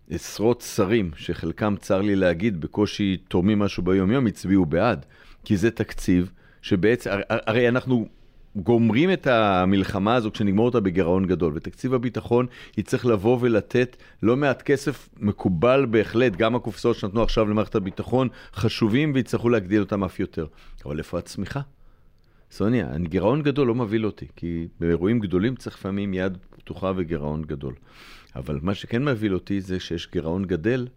עשרות 0.09 0.61
שרים, 0.75 1.11
שחלקם, 1.15 1.75
צר 1.79 2.01
לי 2.01 2.15
להגיד, 2.15 2.61
בקושי 2.61 3.17
תורמים 3.27 3.59
משהו 3.59 3.83
ביום-יום, 3.83 4.27
הצביעו 4.27 4.65
בעד. 4.65 5.05
כי 5.45 5.57
זה 5.57 5.71
תקציב 5.71 6.31
שבעצם, 6.61 7.09
הרי 7.29 7.69
אנחנו 7.69 8.07
גומרים 8.63 9.13
את 9.13 9.27
המלחמה 9.27 10.15
הזו 10.15 10.31
כשנגמור 10.31 10.65
אותה 10.65 10.79
בגירעון 10.79 11.25
גדול. 11.25 11.53
ותקציב 11.55 11.93
הביטחון 11.93 12.45
יצטרך 12.77 13.05
לבוא 13.05 13.37
ולתת 13.41 13.97
לא 14.23 14.37
מעט 14.37 14.61
כסף 14.61 15.09
מקובל 15.19 15.85
בהחלט, 15.85 16.35
גם 16.35 16.55
הקופסאות 16.55 16.95
שנתנו 16.95 17.23
עכשיו 17.23 17.49
למערכת 17.49 17.75
הביטחון 17.75 18.27
חשובים 18.53 19.11
ויצטרכו 19.15 19.49
להגדיל 19.49 19.81
אותם 19.81 20.03
אף 20.03 20.19
יותר. 20.19 20.45
אבל 20.85 20.97
איפה 20.97 21.19
הצמיחה? 21.19 21.61
סוניה, 22.51 22.87
גירעון 23.03 23.41
גדול 23.41 23.67
לא 23.67 23.75
מבהיל 23.75 24.05
אותי, 24.05 24.25
כי 24.35 24.67
באירועים 24.79 25.19
גדולים 25.19 25.55
צריך 25.55 25.75
לפעמים 25.75 26.13
יד 26.13 26.37
פתוחה 26.49 26.91
וגירעון 26.95 27.41
גדול. 27.41 27.73
אבל 28.35 28.59
מה 28.61 28.73
שכן 28.73 29.05
מבהיל 29.05 29.33
אותי 29.33 29.61
זה 29.61 29.79
שיש 29.79 30.09
גירעון 30.11 30.45
גדל 30.45 30.87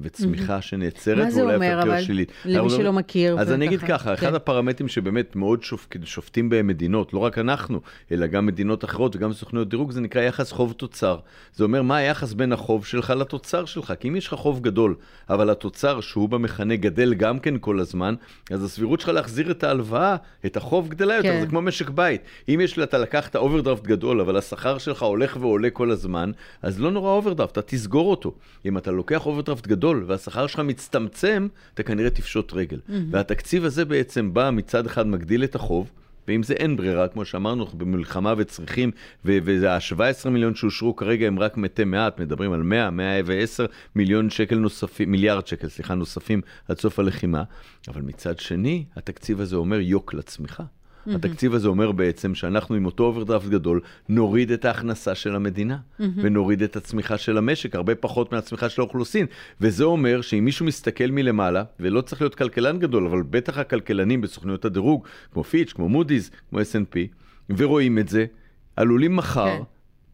וצמיחה 0.00 0.62
שנעצרת, 0.62 1.32
ואולי 1.34 1.56
אפילו 1.56 1.90
יותר 1.92 2.00
שלילית. 2.02 2.32
מה 2.44 2.50
זה 2.50 2.60
אומר, 2.60 2.62
אבל? 2.62 2.74
למי 2.74 2.82
שלא 2.82 2.92
מכיר. 2.92 3.40
אז 3.40 3.52
אני 3.52 3.66
אגיד 3.66 3.80
ככה, 3.80 4.14
אחד 4.14 4.28
כן. 4.28 4.34
הפרמטרים 4.34 4.88
שבאמת 4.88 5.36
מאוד 5.36 5.62
שופטים 6.04 6.48
בהם 6.48 6.66
מדינות, 6.66 7.12
לא 7.12 7.18
רק 7.18 7.38
אנחנו, 7.38 7.80
אלא 8.12 8.26
גם 8.26 8.46
מדינות 8.46 8.84
אחרות 8.84 9.16
וגם 9.16 9.32
סוכנויות 9.32 9.68
דירוג, 9.68 9.90
זה 9.90 10.00
נקרא 10.00 10.22
יחס 10.22 10.52
חוב 10.52 10.72
תוצר. 10.72 11.18
זה 11.54 11.64
אומר 11.64 11.82
מה 11.82 11.96
היחס 11.96 12.32
בין 12.32 12.52
החוב 12.52 12.86
שלך 12.86 13.10
לתוצר 13.10 13.64
שלך. 13.64 13.92
כי 14.00 14.08
אם 14.08 14.16
יש 14.16 14.26
לך 14.26 14.34
חוב 14.34 14.60
גדול, 14.60 14.94
אבל 15.30 15.50
התוצר 15.50 16.00
שהוא 16.00 16.28
במכנה 16.28 16.76
גדל 16.76 17.14
גם 17.14 17.38
כן 17.38 17.54
כל 17.60 17.80
הזמן, 17.80 18.14
אז 18.50 18.64
הסבירות 18.64 19.00
שלך 19.00 19.08
להחזיר 19.08 19.50
את 19.50 19.64
ההלוואה, 19.64 20.16
את 20.46 20.56
החוב 20.56 20.88
גדלה 20.88 21.14
יותר, 21.14 21.28
כן. 21.28 21.40
זה 21.40 21.46
כמו 21.46 21.62
משק 21.62 21.90
בית. 21.90 22.20
אם 22.48 22.60
יש, 22.62 22.78
אתה 22.78 22.98
לקחת 22.98 23.36
אוברדרפט 23.36 23.86
גדול, 23.86 24.20
אבל 24.20 24.36
השכר 24.36 24.78
שלך 24.78 25.02
הולך 25.02 25.36
ועולה 25.40 25.70
כל 25.70 25.90
הזמן, 25.90 26.30
אז 26.62 26.80
לא 26.80 26.90
נורא 26.90 27.10
אוברדרפט, 27.10 27.52
אתה 27.52 27.62
תסגור 27.62 28.10
אותו. 28.10 28.34
אם 28.66 28.78
אתה 28.78 28.90
לוקח 28.90 29.26
אוברדרפט 29.26 29.66
גדול, 29.66 29.87
גדול 29.88 30.04
והשכר 30.06 30.46
שלך 30.46 30.60
מצטמצם, 30.60 31.48
אתה 31.74 31.82
כנראה 31.82 32.10
תפשוט 32.10 32.52
רגל. 32.52 32.76
Mm-hmm. 32.76 32.92
והתקציב 33.10 33.64
הזה 33.64 33.84
בעצם 33.84 34.34
בא 34.34 34.50
מצד 34.50 34.86
אחד 34.86 35.06
מגדיל 35.06 35.44
את 35.44 35.54
החוב, 35.54 35.90
ואם 36.28 36.42
זה 36.42 36.54
אין 36.54 36.76
ברירה, 36.76 37.08
כמו 37.08 37.24
שאמרנו, 37.24 37.64
אנחנו 37.64 37.78
במלחמה 37.78 38.34
וצריכים, 38.36 38.90
וה-17 39.24 40.28
מיליון 40.28 40.54
שאושרו 40.54 40.96
כרגע 40.96 41.26
הם 41.26 41.38
רק 41.38 41.56
מתי 41.56 41.84
מעט, 41.84 42.20
מדברים 42.20 42.52
על 42.52 42.62
100, 42.62 42.90
110 42.90 43.66
מיליון 43.94 44.30
שקל 44.30 44.58
נוספים, 44.58 45.10
מיליארד 45.10 45.46
שקל, 45.46 45.68
סליחה, 45.68 45.94
נוספים 45.94 46.40
עד 46.68 46.78
סוף 46.78 46.98
הלחימה, 46.98 47.42
אבל 47.88 48.02
מצד 48.02 48.38
שני, 48.38 48.84
התקציב 48.96 49.40
הזה 49.40 49.56
אומר 49.56 49.80
יוק 49.80 50.14
לצמיחה. 50.14 50.64
Mm-hmm. 51.08 51.16
התקציב 51.16 51.54
הזה 51.54 51.68
אומר 51.68 51.92
בעצם 51.92 52.34
שאנחנו 52.34 52.74
עם 52.74 52.86
אותו 52.86 53.04
אוברדרפט 53.04 53.48
גדול 53.48 53.80
נוריד 54.08 54.50
את 54.50 54.64
ההכנסה 54.64 55.14
של 55.14 55.34
המדינה 55.34 55.76
mm-hmm. 55.76 56.04
ונוריד 56.16 56.62
את 56.62 56.76
הצמיחה 56.76 57.18
של 57.18 57.38
המשק, 57.38 57.74
הרבה 57.74 57.94
פחות 57.94 58.32
מהצמיחה 58.32 58.68
של 58.68 58.80
האוכלוסין. 58.80 59.26
וזה 59.60 59.84
אומר 59.84 60.20
שאם 60.20 60.44
מישהו 60.44 60.66
מסתכל 60.66 61.06
מלמעלה, 61.10 61.64
ולא 61.80 62.00
צריך 62.00 62.22
להיות 62.22 62.34
כלכלן 62.34 62.78
גדול, 62.78 63.06
אבל 63.06 63.22
בטח 63.22 63.58
הכלכלנים 63.58 64.20
בסוכנויות 64.20 64.64
הדירוג, 64.64 65.06
כמו 65.32 65.44
פיץ', 65.44 65.72
כמו 65.72 65.88
מודי'ס, 65.88 66.30
כמו 66.50 66.60
S&P, 66.60 66.96
ורואים 67.56 67.98
את 67.98 68.08
זה, 68.08 68.26
עלולים 68.76 69.16
מחר... 69.16 69.56
כן. 69.58 69.62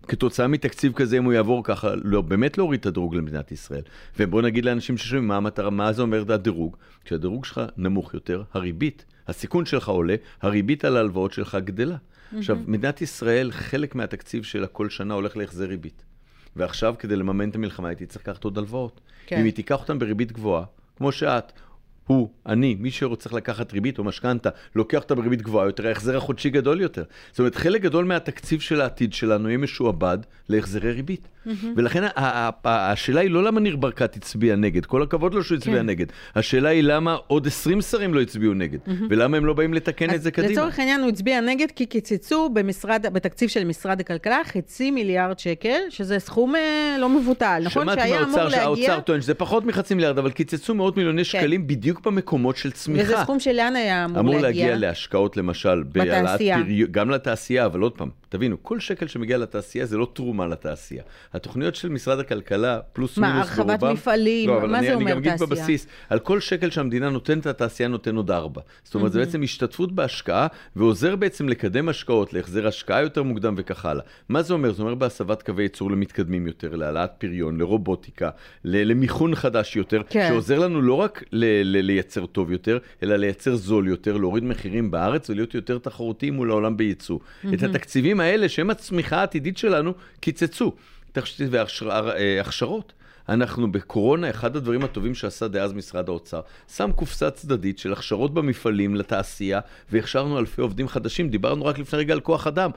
כתוצאה 0.04 0.48
מתקציב 0.48 0.92
כזה, 0.92 1.18
אם 1.18 1.24
הוא 1.24 1.32
יעבור 1.32 1.64
ככה, 1.64 1.94
לא, 2.04 2.20
באמת 2.20 2.58
להוריד 2.58 2.80
את 2.80 2.86
הדירוג 2.86 3.14
למדינת 3.14 3.52
ישראל. 3.52 3.82
ובוא 4.18 4.42
נגיד 4.42 4.64
לאנשים 4.64 4.96
ששומעים 4.96 5.28
מה 5.28 5.36
המטרה, 5.36 5.70
מה 5.70 5.92
זה 5.92 6.02
אומר 6.02 6.32
הדירוג. 6.32 6.76
כשהדירוג 7.04 7.44
שלך 7.44 7.60
נמוך 7.76 8.14
יותר, 8.14 8.42
הריבית 8.52 9.04
הסיכון 9.28 9.66
שלך 9.66 9.88
עולה, 9.88 10.14
הריבית 10.42 10.84
על 10.84 10.96
ההלוואות 10.96 11.32
שלך 11.32 11.58
גדלה. 11.64 11.96
Mm-hmm. 11.96 12.38
עכשיו, 12.38 12.58
מדינת 12.66 13.02
ישראל, 13.02 13.50
חלק 13.50 13.94
מהתקציב 13.94 14.44
שלה 14.44 14.66
כל 14.66 14.88
שנה 14.88 15.14
הולך 15.14 15.36
להחזר 15.36 15.64
ריבית. 15.64 16.04
ועכשיו, 16.56 16.94
כדי 16.98 17.16
לממן 17.16 17.48
את 17.48 17.54
המלחמה, 17.54 17.88
הייתי 17.88 18.06
צריך 18.06 18.28
לקחת 18.28 18.44
עוד 18.44 18.58
הלוואות. 18.58 19.00
כן. 19.26 19.38
אם 19.38 19.44
היא 19.44 19.52
תיקח 19.52 19.80
אותן 19.80 19.98
בריבית 19.98 20.32
גבוהה, 20.32 20.64
כמו 20.96 21.12
שאת, 21.12 21.52
הוא, 22.06 22.28
אני, 22.46 22.76
מי 22.80 22.90
שרוצה 22.90 23.30
לקחת 23.32 23.72
ריבית 23.72 23.98
או 23.98 24.04
משכנתה, 24.04 24.48
לוקח 24.74 24.98
אותה 24.98 25.14
בריבית 25.14 25.42
גבוהה 25.42 25.66
יותר, 25.66 25.86
ההחזר 25.86 26.16
החודשי 26.16 26.50
גדול 26.50 26.80
יותר. 26.80 27.02
זאת 27.30 27.38
אומרת, 27.38 27.54
חלק 27.54 27.80
גדול 27.80 28.04
מהתקציב 28.04 28.60
של 28.60 28.80
העתיד 28.80 29.12
שלנו 29.12 29.48
יהיה 29.48 29.58
משועבד 29.58 30.18
להחזרי 30.48 30.92
ריבית. 30.92 31.28
Mm-hmm. 31.46 31.66
ולכן 31.76 32.04
השאלה 32.64 33.20
היא 33.20 33.30
לא 33.30 33.44
למה 33.44 33.60
ניר 33.60 33.76
ברקת 33.76 34.16
הצביע 34.16 34.56
נגד, 34.56 34.86
כל 34.86 35.02
הכבוד 35.02 35.34
לו 35.34 35.44
שהוא 35.44 35.58
הצביע 35.58 35.78
כן. 35.78 35.86
נגד. 35.86 36.06
השאלה 36.34 36.68
היא 36.68 36.82
למה 36.82 37.16
עוד 37.26 37.46
20 37.46 37.80
שרים 37.80 38.14
לא 38.14 38.20
הצביעו 38.20 38.54
נגד, 38.54 38.78
mm-hmm. 38.86 39.04
ולמה 39.10 39.36
הם 39.36 39.46
לא 39.46 39.52
באים 39.52 39.74
לתקן 39.74 40.14
את 40.14 40.22
זה 40.22 40.30
קדימה. 40.30 40.52
לצורך 40.52 40.78
העניין 40.78 41.00
הוא 41.00 41.08
הצביע 41.08 41.40
נגד 41.40 41.70
כי 41.76 41.86
קיצצו 41.86 42.48
במשרד, 42.48 43.06
בתקציב 43.12 43.48
של 43.48 43.64
משרד 43.64 44.00
הכלכלה 44.00 44.40
חצי 44.44 44.90
מיליארד 44.90 45.38
שקל, 45.38 45.78
שזה 45.88 46.18
סכום 46.18 46.56
אה, 46.56 46.96
לא 47.00 47.08
מבוטל, 47.08 47.62
נכון? 47.64 47.82
שמעתי 47.82 48.10
מהאוצר 48.12 48.50
שהאוצר 48.50 49.00
טוען 49.00 49.20
שזה 49.20 49.34
פחות 49.34 49.64
מחצי 49.64 49.94
מיליארד, 49.94 50.18
אבל 50.18 50.30
קיצצו 50.30 50.74
מאות 50.74 50.96
מיליוני 50.96 51.24
כן. 51.24 51.40
שקלים 51.40 51.66
בדיוק 51.66 51.93
בדיוק 51.94 52.06
במקומות 52.06 52.56
של 52.56 52.70
צמיחה. 52.70 53.04
וזה 53.04 53.16
סכום 53.22 53.40
שלאן 53.40 53.76
היה 53.76 54.04
אמור, 54.04 54.20
אמור 54.20 54.34
להגיע? 54.34 54.48
להגיע 54.66 54.76
להשקעות 54.76 55.36
למשל, 55.36 55.82
בהעלאת 55.82 56.24
בתעשייה. 56.24 56.56
פריון, 56.62 56.88
גם 56.92 57.10
לתעשייה, 57.10 57.66
אבל 57.66 57.80
עוד 57.80 57.92
פעם, 57.92 58.08
תבינו, 58.34 58.62
כל 58.62 58.80
שקל 58.80 59.06
שמגיע 59.06 59.38
לתעשייה 59.38 59.86
זה 59.86 59.96
לא 59.96 60.08
תרומה 60.12 60.46
לתעשייה. 60.46 61.02
התוכניות 61.32 61.74
של 61.74 61.88
משרד 61.88 62.18
הכלכלה, 62.18 62.80
פלוס 62.92 63.18
מה, 63.18 63.32
מינוס 63.32 63.48
הרחבת 63.48 63.80
ברובם... 63.80 63.94
מפעלים? 63.94 64.48
לא, 64.48 64.68
מה 64.68 64.78
אני, 64.78 64.86
זה 64.86 64.92
אני 64.92 65.02
אומר 65.02 65.10
גם 65.10 65.18
אגיד 65.18 65.30
תעשייה? 65.32 65.46
בבסיס, 65.46 65.86
על 66.10 66.18
כל 66.18 66.40
שקל 66.40 66.70
שהמדינה 66.70 67.10
נותנת, 67.10 67.46
התעשייה 67.46 67.88
נותן 67.88 68.16
עוד 68.16 68.30
ארבע. 68.30 68.60
זאת 68.84 68.94
אומרת, 68.94 69.12
זה 69.12 69.18
בעצם 69.18 69.42
השתתפות 69.42 69.92
בהשקעה, 69.92 70.46
ועוזר 70.76 71.16
בעצם 71.16 71.48
לקדם 71.48 71.88
השקעות, 71.88 72.32
להחזר 72.32 72.66
השקעה 72.66 73.02
יותר 73.02 73.22
מוקדם 73.22 73.54
וכך 73.56 73.84
הלאה. 73.84 74.04
מה 74.28 74.42
זה 74.42 74.54
אומר? 74.54 74.72
זה 74.72 74.82
אומר 74.82 74.94
בהסבת 74.94 75.42
קווי 75.42 75.62
ייצור 75.62 75.90
למתקדמים 75.90 76.46
יותר, 76.46 76.76
להעלאת 76.76 77.10
פריון, 77.18 77.58
לרובוטיקה, 77.58 78.30
למיכון 78.64 79.34
חדש 79.34 79.76
יותר, 79.76 80.02
כן. 80.08 80.28
שעוזר 80.28 80.58
לנו 80.58 80.82
לא 80.82 80.94
רק 80.94 81.24
ל- 81.32 81.62
ל- 81.62 81.80
לייצר 81.80 82.26
טוב 82.26 82.52
יותר, 82.52 82.78
אלא 83.02 83.16
לייצר 83.16 83.56
זול 83.56 83.88
יותר, 83.88 84.16
להוריד 84.16 84.44
מחירים 84.44 84.90
בארץ 84.90 85.30
ולהיות 85.30 85.54
יותר 85.54 85.78
תחרותיים 85.78 86.34
מול 86.34 86.50
העולם 86.50 86.76
בייצוא. 86.76 87.18
את 87.54 87.62
התקציבים 87.62 88.20
האלה, 88.24 88.48
שהם 88.48 88.70
הצמיחה 88.70 89.16
העתידית 89.16 89.58
שלנו, 89.58 89.92
קיצצו. 90.20 90.72
והכשרות. 91.50 92.92
אנחנו 93.28 93.72
בקורונה, 93.72 94.30
אחד 94.30 94.56
הדברים 94.56 94.84
הטובים 94.84 95.14
שעשה 95.14 95.48
דאז 95.48 95.72
משרד 95.72 96.08
האוצר, 96.08 96.40
שם 96.76 96.90
קופסה 96.96 97.30
צדדית 97.30 97.78
של 97.78 97.92
הכשרות 97.92 98.34
במפעלים 98.34 98.94
לתעשייה, 98.94 99.60
והכשרנו 99.90 100.38
אלפי 100.38 100.60
עובדים 100.60 100.88
חדשים. 100.88 101.28
דיברנו 101.28 101.64
רק 101.64 101.78
לפני 101.78 101.98
רגע 101.98 102.14
על 102.14 102.20
כוח 102.20 102.46
אדם. 102.46 102.70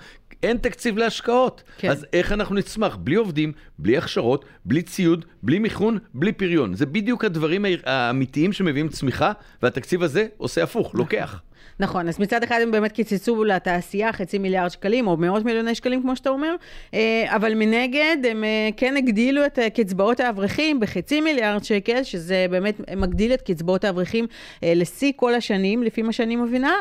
אין 0.44 0.58
תקציב 0.58 0.98
להשקעות. 0.98 1.63
כן. 1.77 1.89
אז 1.92 2.06
איך 2.13 2.32
אנחנו 2.32 2.56
נצמח? 2.56 2.96
בלי 2.96 3.16
עובדים, 3.16 3.51
בלי 3.80 3.98
הכשרות, 3.98 4.46
בלי 4.66 4.82
ציוד, 4.82 5.25
בלי 5.44 5.60
מיכון, 5.60 5.98
בלי 6.13 6.32
פריון. 6.32 6.74
זה 6.74 6.86
בדיוק 6.86 7.25
הדברים 7.25 7.66
האמיתיים 7.86 8.54
שמביאים 8.54 8.89
צמיחה, 8.89 9.32
והתקציב 9.63 10.04
הזה 10.04 10.27
עושה 10.38 10.63
הפוך, 10.63 10.96
לוקח. 10.96 11.42
נכון, 11.79 12.07
אז 12.07 12.19
מצד 12.19 12.43
אחד 12.43 12.60
הם 12.62 12.72
באמת 12.72 12.91
קיצצו 12.91 13.43
לתעשייה 13.43 14.13
חצי 14.13 14.38
מיליארד 14.38 14.69
שקלים, 14.69 15.07
או 15.07 15.17
מאות 15.17 15.46
מיליוני 15.46 15.75
שקלים, 15.75 16.01
כמו 16.01 16.15
שאתה 16.15 16.29
אומר, 16.29 16.55
אה, 16.93 17.25
אבל 17.36 17.53
מנגד 17.55 18.17
הם 18.29 18.43
אה, 18.43 18.69
כן 18.77 18.98
הגדילו 18.98 19.46
את 19.46 19.60
אה, 19.60 19.69
קצבאות 19.69 20.19
האברכים 20.19 20.79
בחצי 20.79 21.22
מיליארד 21.22 21.63
שקל, 21.63 22.03
שזה 22.03 22.46
באמת 22.50 22.81
מגדיל 22.98 23.34
את 23.34 23.41
קצבאות 23.41 23.84
האברכים 23.84 24.25
לשיא 24.63 25.12
כל 25.15 25.36
השנים, 25.36 25.84
לפי 25.84 26.01
מה 26.01 26.12
שאני 26.12 26.36
מבינה. 26.36 26.74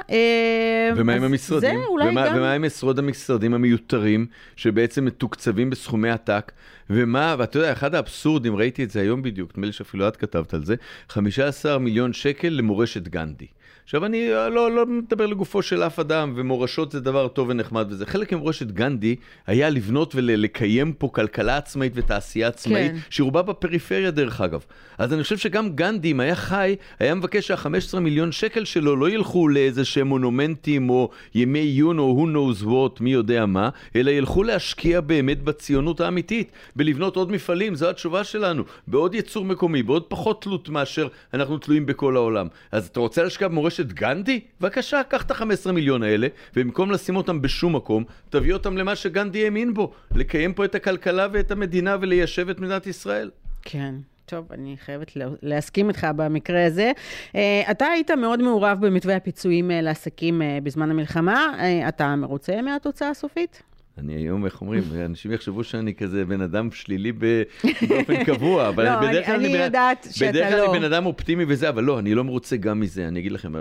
ומה 0.97 1.15
עם 1.15 1.23
המשרדים? 1.23 1.81
זה 1.81 1.87
אולי 1.87 2.09
ומה, 2.09 2.27
גם... 2.27 2.37
ומה 2.37 2.53
עם 2.53 2.65
עשרות 2.65 2.99
המשרדים 2.99 3.55
המיותרים, 3.55 4.27
שבעצם 4.57 5.05
מתוקצבים 5.05 5.71
בסכומי 5.71 6.11
עתק? 6.11 6.53
ומה, 6.91 7.35
ואתה 7.39 7.59
יודע, 7.59 7.73
אחד 7.73 7.95
האבסורדים, 7.95 8.57
ראיתי 8.57 8.85
את 8.85 8.91
זה 8.91 9.01
היום 9.01 9.23
בדיוק, 9.23 9.51
נדמה 9.53 9.67
לי 9.67 9.73
שאפילו 9.73 10.09
את 10.09 10.17
כתבת 10.17 10.55
על 10.55 10.65
זה, 10.65 10.75
15 11.09 11.79
מיליון 11.79 12.13
שקל 12.13 12.49
למורשת 12.49 13.09
גנדי. 13.09 13.47
עכשיו, 13.87 14.05
אני 14.05 14.31
לא, 14.31 14.71
לא 14.71 14.87
מדבר 14.87 15.27
לגופו 15.27 15.63
של 15.63 15.83
אף 15.83 15.99
אדם, 15.99 16.33
ומורשות 16.37 16.93
זה 16.93 17.01
דבר 17.01 17.29
טוב 17.29 17.49
ונחמד 17.49 17.87
וזה. 17.91 18.07
חלק 18.07 18.33
ממורשת 18.33 18.67
גנדי 18.67 19.17
היה 19.47 19.71
לבנות 19.71 20.15
ולקיים 20.15 20.93
פה 20.93 21.09
כלכלה 21.13 21.57
עצמאית 21.57 21.93
ותעשייה 21.95 22.49
עצמאית, 22.49 22.93
כן. 22.93 22.99
שרובה 23.11 23.43
בפריפריה 23.43 24.11
דרך 24.11 24.41
אגב. 24.41 24.65
אז 24.99 25.13
אני 25.13 25.23
חושב 25.23 25.37
שגם 25.37 25.69
גנדי, 25.69 26.11
אם 26.11 26.21
היה 26.21 26.35
חי, 26.35 26.77
היה 26.99 27.15
מבקש 27.15 27.47
שה-15 27.47 27.99
מיליון 27.99 28.33
שקל 28.33 28.65
שלו 28.65 28.97
לא 28.97 29.11
ילכו 29.11 29.49
לאיזה 29.49 29.85
שהם 29.85 30.07
מונומנטים 30.07 30.91
או 30.91 31.11
ימי 31.35 31.59
עיון 31.59 31.99
או 31.99 32.25
who 32.25 32.37
knows 32.37 32.65
what, 32.65 33.03
מי 33.03 33.13
יודע 33.13 33.47
מה, 33.47 33.69
אלא 33.97 34.11
ילכו 34.11 34.43
להשקיע 34.43 35.01
באמת 35.01 35.43
בציונות 35.43 36.01
האמיתית, 36.01 36.53
בלבנות 36.77 37.17
עוד 37.17 37.33
מפעלים, 37.33 37.75
זו 37.75 37.91
התשובה 37.91 38.25
שלנו, 38.25 38.63
בעוד 38.87 39.15
ייצור 39.15 39.45
מקומי, 39.45 39.83
בעוד 39.83 40.05
פחות 40.09 40.43
תלות 40.43 40.69
מאשר 40.69 41.09
אנחנו 41.35 41.59
תלויים 41.59 41.87
בכל 41.87 42.17
העולם. 42.17 42.49
אז 42.73 42.87
אתה 42.87 43.01
רוצה 43.01 43.23
להשקיע 43.23 43.49
במורשת 43.49 43.76
גנדי? 43.85 44.41
בבקשה, 44.61 45.03
קח 45.03 45.23
את 45.23 45.31
ה-15 45.31 45.73
מיליון 45.73 46.03
האלה, 46.03 46.27
ובמקום 46.57 46.91
לשים 46.91 47.17
אותם 47.17 47.43
בשום 47.43 47.77
מקום, 47.77 48.05
תביא 48.31 48.53
אותם 48.53 48.77
למה 48.77 48.97
שגנדי 48.97 49.45
האמין 49.45 49.75
בו, 49.75 49.93
לקיים 50.15 50.55
פה 50.55 50.65
את 50.65 50.75
הכלכלה 50.75 51.27
ואת 51.33 51.51
המדינה 51.51 51.97
וליישב 52.01 52.49
את 52.49 52.61
מדינת 52.61 52.87
ישראל. 52.87 53.31
כן. 53.63 53.95
טוב, 54.27 54.53
אני 54.53 54.77
חייבת 54.85 55.17
לה- 55.17 55.27
להסכים 55.43 55.89
איתך 55.89 56.07
במקרה 56.17 56.67
הזה. 56.67 56.93
אה, 57.35 57.63
אתה 57.71 57.87
היית 57.87 58.11
מאוד 58.11 58.43
מעורב 58.43 58.87
במתווה 58.87 59.17
הפיצויים 59.17 59.71
אה, 59.71 59.81
לעסקים 59.81 60.43
אה, 60.43 60.59
בזמן 60.63 60.91
המלחמה. 60.91 61.53
אתה 61.89 62.17
מרוצה 62.17 62.63
מהתוצאה 62.63 63.09
הסופית? 63.11 63.63
אני 63.99 64.15
היום, 64.15 64.45
איך 64.45 64.61
אומרים, 64.61 64.83
אנשים 65.05 65.33
יחשבו 65.33 65.65
שאני 65.65 65.95
כזה 65.95 66.25
בן 66.25 66.41
אדם 66.41 66.71
שלילי 66.71 67.13
באופן 67.89 68.25
קבוע, 68.25 68.69
אבל 68.69 68.85
לא, 68.85 69.01
בדרך 69.09 69.27
כלל 69.27 69.35
אני- 69.35 69.49
בן- 69.53 69.65
יודעת 69.65 70.07
שאתה 70.11 70.33
בדרך 70.33 70.49
כלל. 70.53 70.61
אני 70.61 70.79
בן 70.79 70.85
אדם 70.85 71.07
אופטימי 71.07 71.45
וזה, 71.49 71.69
אבל 71.69 71.85
לא, 71.85 71.99
אני 71.99 72.15
לא 72.15 72.25
מרוצה 72.25 72.57
גם 72.57 72.81
מזה. 72.81 73.09
אני 73.09 73.21
אגיד 73.21 73.33
לכם, 73.33 73.53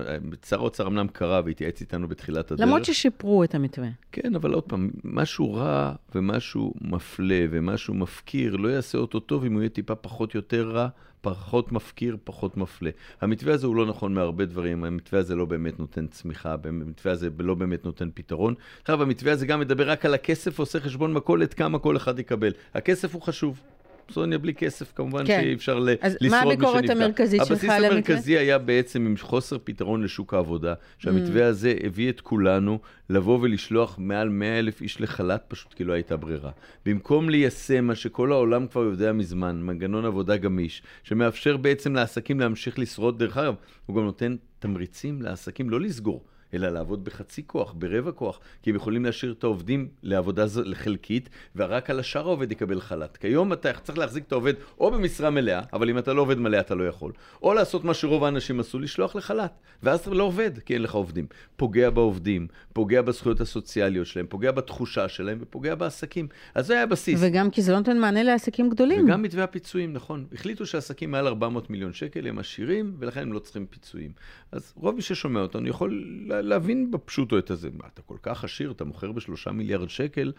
שר 0.47 0.59
האוצר 0.59 0.87
אמנם 0.87 1.07
קרא 1.07 1.41
והתייעץ 1.45 1.81
איתנו 1.81 2.07
בתחילת 2.07 2.51
הדרך. 2.51 2.67
למרות 2.67 2.85
ששיפרו 2.85 3.43
את 3.43 3.55
המתווה. 3.55 3.87
כן, 4.11 4.35
אבל 4.35 4.53
עוד 4.53 4.63
פעם, 4.63 4.89
משהו 5.03 5.53
רע 5.53 5.93
ומשהו 6.15 6.73
מפלה 6.81 7.45
ומשהו 7.51 7.93
מפקיר, 7.93 8.55
לא 8.55 8.67
יעשה 8.69 8.97
אותו 8.97 9.19
טוב 9.19 9.45
אם 9.45 9.53
הוא 9.53 9.61
יהיה 9.61 9.69
טיפה 9.69 9.95
פחות 9.95 10.35
יותר 10.35 10.69
רע, 10.69 10.87
פחות 11.25 11.71
מפקיר, 11.71 12.17
פחות 12.23 12.57
מפלה. 12.57 12.89
המתווה 13.21 13.53
הזה 13.53 13.67
הוא 13.67 13.75
לא 13.75 13.85
נכון 13.85 14.13
מהרבה 14.13 14.45
דברים, 14.45 14.83
המתווה 14.83 15.19
הזה 15.19 15.35
לא 15.35 15.45
באמת 15.45 15.79
נותן 15.79 16.07
צמיחה, 16.07 16.55
המתווה 16.63 17.11
הזה 17.11 17.29
לא 17.39 17.55
באמת 17.55 17.85
נותן 17.85 18.09
פתרון. 18.13 18.53
עכשיו, 18.81 19.01
המתווה 19.01 19.33
הזה 19.33 19.45
גם 19.45 19.59
מדבר 19.59 19.89
רק 19.89 20.05
על 20.05 20.13
הכסף, 20.13 20.59
עושה 20.59 20.79
חשבון 20.79 21.13
מכולת, 21.13 21.53
כמה 21.53 21.79
כל 21.79 21.97
אחד 21.97 22.19
יקבל. 22.19 22.51
הכסף 22.73 23.13
הוא 23.13 23.21
חשוב. 23.21 23.61
פסוניה 24.05 24.37
בלי 24.37 24.53
כסף, 24.53 24.91
כמובן 24.95 25.25
כן. 25.27 25.41
שאי 25.41 25.53
אפשר 25.53 25.79
ל- 25.79 25.89
אז 26.01 26.17
לשרוד 26.21 26.31
מה 26.41 26.47
מי 26.47 26.53
הביקורת 26.53 26.83
שנפגע. 26.87 27.03
המרכזית 27.05 27.41
שלך 27.41 27.51
הבסיס 27.51 27.69
למתווה? 27.69 27.87
המרכזי 27.91 28.37
היה 28.37 28.57
בעצם 28.57 29.05
עם 29.05 29.15
חוסר 29.19 29.57
פתרון 29.63 30.03
לשוק 30.03 30.33
העבודה, 30.33 30.73
Mm. 30.73 30.77
שהמתווה 30.97 31.45
הזה 31.47 31.73
הביא 31.83 32.09
את 32.09 32.21
כולנו 32.21 32.79
לבוא 33.09 33.39
ולשלוח 33.41 33.95
מעל 33.99 34.29
100 34.29 34.59
אלף 34.59 34.81
איש 34.81 35.01
לחל"ת 35.01 35.43
פשוט 35.47 35.73
כי 35.73 35.83
לא 35.83 35.93
הייתה 35.93 36.17
ברירה. 36.17 36.51
במקום 36.85 37.29
ליישם 37.29 37.85
מה 37.85 37.95
שכל 37.95 38.31
העולם 38.31 38.67
כבר 38.67 38.81
יודע 38.83 39.13
מזמן, 39.13 39.61
מנגנון 39.61 40.05
עבודה 40.05 40.37
גמיש, 40.37 40.83
שמאפשר 41.03 41.57
בעצם 41.57 41.95
לעסקים 41.95 42.39
להמשיך 42.39 42.79
לשרוד, 42.79 43.19
דרך 43.19 43.37
אגב, 43.37 43.55
הוא 43.85 43.95
גם 43.97 44.03
נותן 44.03 44.35
תמריצים 44.59 45.21
לעסקים 45.21 45.69
לא 45.69 45.81
לסגור. 45.81 46.23
אלא 46.55 46.69
לעבוד 46.69 47.05
בחצי 47.05 47.43
כוח, 47.47 47.73
ברבע 47.77 48.11
כוח, 48.11 48.39
כי 48.61 48.69
הם 48.69 48.75
יכולים 48.75 49.05
להשאיר 49.05 49.31
את 49.31 49.43
העובדים 49.43 49.87
לעבודה 50.03 50.45
חלקית, 50.73 51.29
ורק 51.55 51.89
על 51.89 51.99
השאר 51.99 52.21
העובד 52.27 52.51
יקבל 52.51 52.81
חל"ת. 52.81 53.17
כיום 53.17 53.53
אתה 53.53 53.73
צריך 53.73 53.97
להחזיק 53.97 54.23
את 54.27 54.31
העובד 54.31 54.53
או 54.79 54.91
במשרה 54.91 55.29
מלאה, 55.29 55.61
אבל 55.73 55.89
אם 55.89 55.97
אתה 55.97 56.13
לא 56.13 56.21
עובד 56.21 56.37
מלא 56.37 56.59
אתה 56.59 56.75
לא 56.75 56.87
יכול, 56.87 57.11
או 57.41 57.53
לעשות 57.53 57.83
מה 57.83 57.93
שרוב 57.93 58.23
האנשים 58.23 58.59
עשו, 58.59 58.79
לשלוח 58.79 59.15
לחל"ת, 59.15 59.51
ואז 59.83 59.99
אתה 59.99 60.09
לא 60.09 60.23
עובד, 60.23 60.51
כי 60.65 60.73
אין 60.73 60.81
לך 60.81 60.93
עובדים. 60.93 61.27
פוגע 61.55 61.89
בעובדים, 61.89 62.47
פוגע 62.73 63.01
בזכויות 63.01 63.41
הסוציאליות 63.41 64.07
שלהם, 64.07 64.25
פוגע 64.29 64.51
בתחושה 64.51 65.09
שלהם, 65.09 65.37
ופוגע 65.41 65.75
בעסקים. 65.75 66.27
אז 66.55 66.67
זה 66.67 66.73
היה 66.73 66.83
הבסיס. 66.83 67.19
וגם 67.23 67.49
כי 67.49 67.61
זה 67.61 67.71
לא 67.71 67.77
נותן 67.77 67.97
מענה 67.97 68.23
לעסקים 68.23 68.69
גדולים. 68.69 69.05
וגם 69.05 69.21
מתווה 69.21 69.43
הפיצויים, 69.43 69.93
נכון. 69.93 70.25
החליטו 70.33 70.65
שעסקים 70.65 71.11
מעל 71.11 71.27
400 71.27 71.69
מיליון 71.69 71.93
שקל 71.93 72.27
הם 72.27 72.39
עשירים, 72.39 72.95
ולכן 72.99 73.21
הם 73.21 73.33
לא 73.33 73.39
צריכים 73.39 73.65
פיצויים. 73.65 74.11
אז 74.51 74.73
רוב 74.75 74.95
מי 74.95 75.01
ששומע 75.01 75.39
אותנו 75.39 75.67
יכול 75.67 76.03
להבין 76.45 76.91
בפשוטו 76.91 77.37
את 77.37 77.49
הזה. 77.51 77.69
מה, 77.77 77.83
אתה 77.93 78.01
כל 78.01 78.17
כך 78.21 78.43
עשיר, 78.43 78.71
אתה 78.71 78.83
מוכר 78.85 79.11
בשלושה 79.11 79.51
מיליארד 79.51 79.89
שקל 79.89 80.31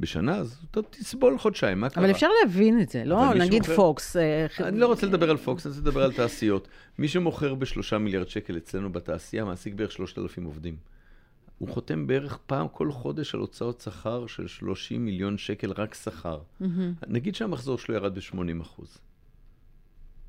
בשנה, 0.00 0.36
אז 0.36 0.58
אתה 0.70 0.80
תסבול 0.82 1.38
חודשיים, 1.38 1.80
מה 1.80 1.88
קרה? 1.90 2.04
אבל 2.04 2.12
אפשר 2.12 2.28
להבין 2.44 2.80
את 2.80 2.88
זה, 2.88 3.04
לא 3.04 3.34
נגיד 3.34 3.64
שמוכר- 3.64 3.76
פוקס. 3.76 4.16
אה, 4.16 4.46
אני 4.60 4.78
לא 4.78 4.86
רוצה 4.86 5.06
לדבר 5.06 5.30
על 5.30 5.36
פוקס, 5.36 5.66
אני 5.66 5.74
רוצה 5.74 5.88
לדבר 5.90 6.02
על 6.02 6.12
תעשיות. 6.12 6.68
מי 6.98 7.08
שמוכר 7.08 7.54
בשלושה 7.54 7.98
מיליארד 7.98 8.28
שקל 8.28 8.56
אצלנו 8.56 8.92
בתעשייה, 8.92 9.44
מעסיק 9.44 9.74
בערך 9.74 9.92
3,000 9.92 10.44
עובדים. 10.44 10.76
הוא 11.58 11.68
חותם 11.68 12.06
בערך 12.06 12.38
פעם 12.46 12.66
כל 12.72 12.92
חודש 12.92 13.34
על 13.34 13.40
הוצאות 13.40 13.80
שכר 13.80 14.26
של 14.26 14.46
30 14.46 15.04
מיליון 15.04 15.38
שקל 15.38 15.72
רק 15.76 15.94
שכר. 15.94 16.38
נגיד 17.06 17.34
שהמחזור 17.34 17.78
שלו 17.78 17.94
ירד 17.94 18.14
ב-80 18.14 18.62
אחוז. 18.62 18.98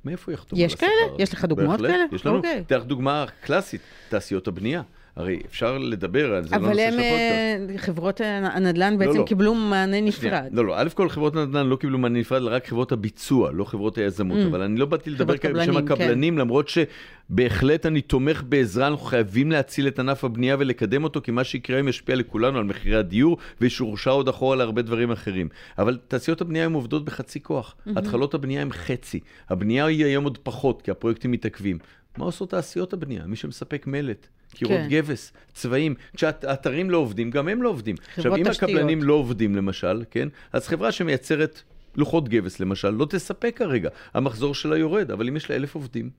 מאיפה 0.06 0.24
הוא 0.32 0.34
יחתום 0.34 0.60
על 0.60 0.66
יש 0.66 0.74
השכר 0.74 0.86
כאלה? 0.86 1.14
הזה? 1.14 1.24
יש 1.24 1.34
לך 1.34 1.46
דוגמאות 1.46 1.82
בהחלט, 1.82 1.90
כאלה? 1.92 2.06
יש 2.12 2.26
לנו, 2.26 2.38
אוקיי. 2.38 2.64
אתן 2.68 2.78
לך 2.78 2.86
דוגמה 2.86 3.26
קלאסית, 3.42 3.82
תעשיות 4.10 4.48
הבנייה. 4.48 4.82
הרי 5.16 5.40
אפשר 5.46 5.78
לדבר 5.78 6.34
על 6.34 6.44
זה, 6.44 6.56
לא 6.56 6.56
אבל 6.56 6.70
נושא 6.70 6.82
הם, 6.82 6.94
של 6.94 7.00
הפודקאסט. 7.00 7.72
אה, 7.72 7.78
חברות 7.78 8.22
הנדל"ן 8.24 8.94
לא, 8.94 9.00
בעצם 9.00 9.20
לא. 9.20 9.24
קיבלו 9.24 9.56
מענה. 9.56 10.02
נפרד. 10.02 10.50
לא, 10.52 10.66
לא, 10.66 10.74
א' 10.78 10.90
כל 10.94 11.10
חברות 11.10 11.36
הנדל"ן 11.36 11.68
לא 11.68 11.76
קיבלו 11.76 11.98
מענה 11.98 12.20
נפרד, 12.20 12.42
רק 12.42 12.68
חברות 12.68 12.92
הביצוע, 12.92 13.52
לא 13.52 13.64
חברות 13.64 13.98
היזמות. 13.98 14.38
Mm. 14.38 14.48
אבל 14.48 14.62
אני 14.62 14.80
לא 14.80 14.86
באתי 14.86 15.10
לדבר 15.10 15.38
כאן 15.38 15.54
בשם 15.54 15.62
קבלנים, 15.66 15.88
כן. 15.88 15.94
הקבלנים, 15.94 16.38
למרות 16.38 16.70
שבהחלט 16.70 17.86
אני 17.86 18.02
תומך 18.02 18.44
בעזרה, 18.50 18.88
אנחנו 18.88 19.06
חייבים 19.06 19.52
להציל 19.52 19.88
את 19.88 20.00
ענף 20.00 20.24
הבנייה 20.24 20.56
ולקדם 20.60 21.04
אותו, 21.04 21.22
כי 21.22 21.32
מה 21.32 21.44
שיקרה 21.44 21.78
היום 21.78 21.88
ישפיע 21.88 22.16
לכולנו 22.16 22.58
על 22.58 22.64
מחירי 22.64 22.96
הדיור, 22.96 23.38
וישורשר 23.62 24.12
עוד 24.12 24.28
אחורה 24.28 24.56
להרבה 24.56 24.82
דברים 24.82 25.12
אחרים. 25.12 25.50
אבל 25.78 25.98
תעשיות 26.08 26.42
הבנייה 26.42 26.66
הן 26.66 26.74
עובדות 26.74 27.06
בחצי 27.06 27.44
כוח. 27.44 27.76
התחלות 27.96 28.34
הבנייה 28.34 28.62
הן 28.62 28.72
חצי. 28.72 29.20
הבנייה 29.50 29.86
היא 29.86 30.06
היום 30.06 30.24
עוד 30.24 30.38
פחות, 30.38 30.82
כי 30.82 30.92
הפרויקטים 30.92 31.32
מתעכבים. 31.32 31.78
מה 32.18 32.26
עושות 32.26 32.50
תעשיות 32.50 32.94
הבנייה? 32.94 33.26
מי 33.26 33.36
שמספק 33.36 33.88
מלט. 33.88 34.28
קירות 34.54 34.78
כן. 34.78 34.88
גבס, 34.90 35.34
צבעים, 35.54 35.96
כשהאתרים 36.16 36.90
לא 36.90 36.98
עובדים, 36.98 37.32
גם 37.32 37.48
הם 37.48 37.64
לא 37.64 37.70
עובדים. 37.70 37.96
עכשיו, 38.18 38.36
אם 38.36 38.50
תשתיות. 38.50 38.70
הקבלנים 38.72 39.04
לא 39.04 39.14
עובדים 39.14 39.56
למשל, 39.56 40.04
כן? 40.12 40.28
אז 40.54 40.68
חברה 40.68 40.92
שמייצרת 40.92 41.62
לוחות 41.96 42.30
גבס 42.30 42.60
למשל, 42.60 42.90
לא 42.90 43.06
תספק 43.10 43.54
כרגע. 43.58 43.90
המחזור 44.14 44.56
שלה 44.56 44.78
יורד, 44.78 45.12
אבל 45.12 45.28
אם 45.28 45.38
יש 45.38 45.50
לה 45.50 45.56
אלף 45.56 45.76
עובדים, 45.76 46.10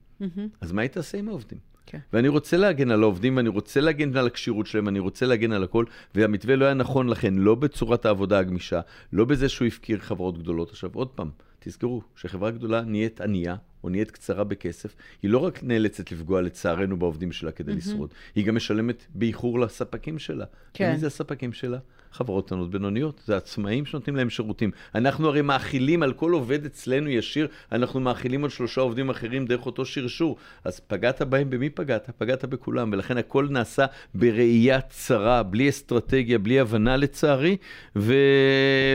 אז 0.61 0.71
מה 0.71 0.81
היא 0.81 0.89
תעשה 0.89 1.17
עם 1.17 1.29
העובדים? 1.29 1.57
כן. 1.85 1.99
ואני 2.13 2.27
רוצה 2.27 2.57
להגן 2.57 2.91
על 2.91 3.03
העובדים, 3.03 3.37
ואני 3.37 3.49
רוצה 3.49 3.81
להגן 3.81 4.17
על 4.17 4.27
הכשירות 4.27 4.67
שלהם, 4.67 4.87
אני 4.87 4.99
רוצה 4.99 5.25
להגן 5.25 5.51
על 5.51 5.63
הכל, 5.63 5.85
והמתווה 6.15 6.55
לא 6.55 6.65
היה 6.65 6.73
נכון 6.73 7.07
לכן, 7.07 7.33
לא 7.33 7.55
בצורת 7.55 8.05
העבודה 8.05 8.39
הגמישה, 8.39 8.81
לא 9.13 9.25
בזה 9.25 9.49
שהוא 9.49 9.67
הפקיר 9.67 9.99
חברות 9.99 10.37
גדולות. 10.37 10.69
עכשיו, 10.69 10.89
עוד 10.93 11.07
פעם, 11.07 11.29
תזכרו, 11.59 12.01
שחברה 12.15 12.51
גדולה 12.51 12.81
נהיית 12.81 13.21
ענייה, 13.21 13.55
או 13.85 13.89
נהיית 13.89 14.11
קצרה 14.11 14.43
בכסף, 14.43 14.95
היא 15.21 15.31
לא 15.31 15.37
רק 15.37 15.63
נאלצת 15.63 16.11
לפגוע 16.11 16.41
לצערנו 16.41 16.97
בעובדים 16.97 17.31
שלה 17.31 17.51
כדי 17.51 17.73
לשרוד, 17.73 18.13
היא 18.35 18.45
גם 18.45 18.55
משלמת 18.55 19.05
באיחור 19.09 19.59
לספקים 19.59 20.19
שלה. 20.19 20.45
כן. 20.73 20.89
ומי 20.89 20.99
זה 20.99 21.07
הספקים 21.07 21.53
שלה? 21.53 21.77
חברות 22.15 22.45
קטנות 22.45 22.69
בינוניות, 22.71 23.21
זה 23.25 23.37
עצמאים 23.37 23.85
שנותנים 23.85 24.15
להם 24.15 24.29
שירותים. 24.29 24.71
אנחנו 24.95 25.27
הרי 25.27 25.41
מאכילים 25.41 26.03
על 26.03 26.13
כל 26.13 26.31
עובד 26.31 26.65
אצלנו 26.65 27.09
ישיר, 27.09 27.47
אנחנו 27.71 27.99
מאכילים 27.99 28.43
על 28.43 28.49
שלושה 28.49 28.81
עובדים 28.81 29.09
אחרים 29.09 29.45
דרך 29.45 29.65
אותו 29.65 29.85
שרשור. 29.85 30.35
אז 30.63 30.79
פגעת 30.79 31.21
בהם, 31.21 31.49
במי 31.49 31.69
פגעת? 31.69 32.09
פגעת 32.17 32.45
בכולם, 32.45 32.89
ולכן 32.93 33.17
הכל 33.17 33.47
נעשה 33.49 33.85
בראייה 34.13 34.81
צרה, 34.81 35.43
בלי 35.43 35.69
אסטרטגיה, 35.69 36.39
בלי 36.39 36.59
הבנה 36.59 36.97
לצערי, 36.97 37.57
ו... 37.95 38.13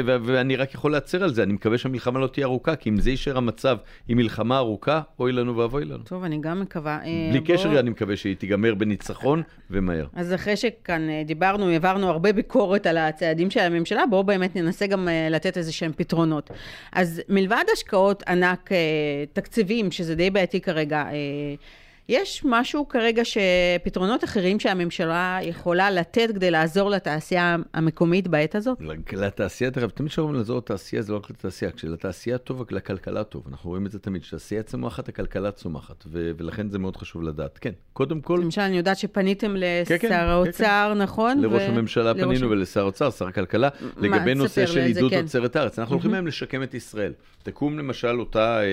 ו... 0.06 0.16
ואני 0.24 0.56
רק 0.56 0.74
יכול 0.74 0.92
להצר 0.92 1.24
על 1.24 1.34
זה, 1.34 1.42
אני 1.42 1.52
מקווה 1.52 1.78
שהמלחמה 1.78 2.20
לא 2.20 2.26
תהיה 2.26 2.46
ארוכה, 2.46 2.76
כי 2.76 2.90
אם 2.90 3.00
זה 3.00 3.10
יישאר 3.10 3.36
המצב 3.36 3.76
עם 4.08 4.18
מלחמה 4.18 4.58
ארוכה, 4.58 5.00
אוי 5.18 5.32
לנו 5.32 5.56
ואבוי 5.56 5.84
לנו. 5.84 6.02
טוב, 6.04 6.24
אני 6.24 6.38
גם 6.40 6.60
מקווה. 6.60 6.98
אה, 7.04 7.28
בלי 7.30 7.40
בוא- 7.40 7.46
קשר, 7.56 7.78
אני 7.80 7.90
מקווה 7.90 8.16
שהיא 8.16 8.36
תיגמר 8.36 8.74
בניצחון 8.74 9.42
ומהר. 9.70 10.06
אז 10.14 10.34
אחרי 10.34 10.56
שכאן 10.56 11.08
אה, 11.10 11.22
דיברנו, 11.26 11.68
העברנו 11.68 12.08
הרבה 12.08 12.32
ביקורת 12.32 12.86
על 12.86 12.96
הצעדים 13.10 13.50
של 13.50 13.60
הממשלה, 13.60 14.06
בואו 14.06 14.24
באמת 14.24 14.56
ננסה 14.56 14.86
גם 14.86 15.08
אה, 15.08 15.28
לתת 15.30 15.56
איזה 15.56 15.72
שהם 15.72 15.92
פתרונות. 15.96 16.50
אז 16.92 17.22
מלבד 17.28 17.64
השקעות 17.72 18.22
ענק 18.28 18.72
אה, 18.72 18.76
תקציביים, 19.32 19.90
שזה 19.90 20.14
די 20.14 20.30
בעייתי 20.30 20.60
כרגע, 20.60 20.96
אה, 20.96 21.54
יש 22.08 22.42
משהו 22.44 22.88
כרגע 22.88 23.22
שפתרונות 23.24 24.24
אחרים 24.24 24.60
שהממשלה 24.60 25.38
יכולה 25.42 25.90
לתת 25.90 26.30
כדי 26.34 26.50
לעזור 26.50 26.90
לתעשייה 26.90 27.56
המקומית 27.74 28.28
בעת 28.28 28.54
הזאת? 28.54 28.78
לתעשייה, 29.12 29.70
דרך 29.70 29.82
אגב, 29.82 29.90
תמיד 29.90 30.10
כשאומרים 30.10 30.36
לעזור 30.36 30.58
לתעשייה, 30.58 31.02
זה 31.02 31.12
לא 31.12 31.16
רק 31.18 31.30
לתעשייה. 31.30 31.70
כשלתעשייה 31.70 32.38
טוב, 32.38 32.64
לכלכלה 32.70 33.24
טוב. 33.24 33.44
אנחנו 33.48 33.70
רואים 33.70 33.86
את 33.86 33.90
זה 33.90 33.98
תמיד. 33.98 34.22
כשתעשייה 34.22 34.62
צומחת, 34.62 35.08
הכלכלה 35.08 35.52
צומחת. 35.52 36.04
ו- 36.06 36.30
ולכן 36.38 36.68
זה 36.68 36.78
מאוד 36.78 36.96
חשוב 36.96 37.22
לדעת. 37.22 37.58
כן, 37.58 37.72
קודם 37.92 38.20
כל, 38.20 38.40
למשל, 38.42 38.60
אני 38.60 38.76
יודעת 38.76 38.98
שפניתם 38.98 39.54
כן, 39.86 39.98
כן, 39.98 40.08
לשר 40.08 40.28
האוצר, 40.28 40.94
נכון? 40.96 41.40
לראש 41.40 41.62
ו- 41.62 41.66
הממשלה 41.66 42.12
לראש 42.12 42.22
פנינו 42.22 42.50
ולשר 42.50 42.80
האוצר, 42.80 43.10
שר 43.10 43.26
הכלכלה, 43.26 43.68
לגבי 43.96 44.34
נושא 44.34 44.66
של 44.66 44.78
עידוד 44.78 45.10
כן. 45.10 45.22
תוצרת 45.22 45.56
הארץ. 45.56 45.78
אנחנו 45.78 45.94
הולכים 45.94 46.14
היום 46.14 46.26
לשקם 46.26 46.62
את 46.62 46.74
ישראל. 46.74 47.12
תקום 47.42 47.78
למשל 47.78 48.20
אותה 48.20 48.58
אה, 48.60 48.62
אה, 48.62 48.66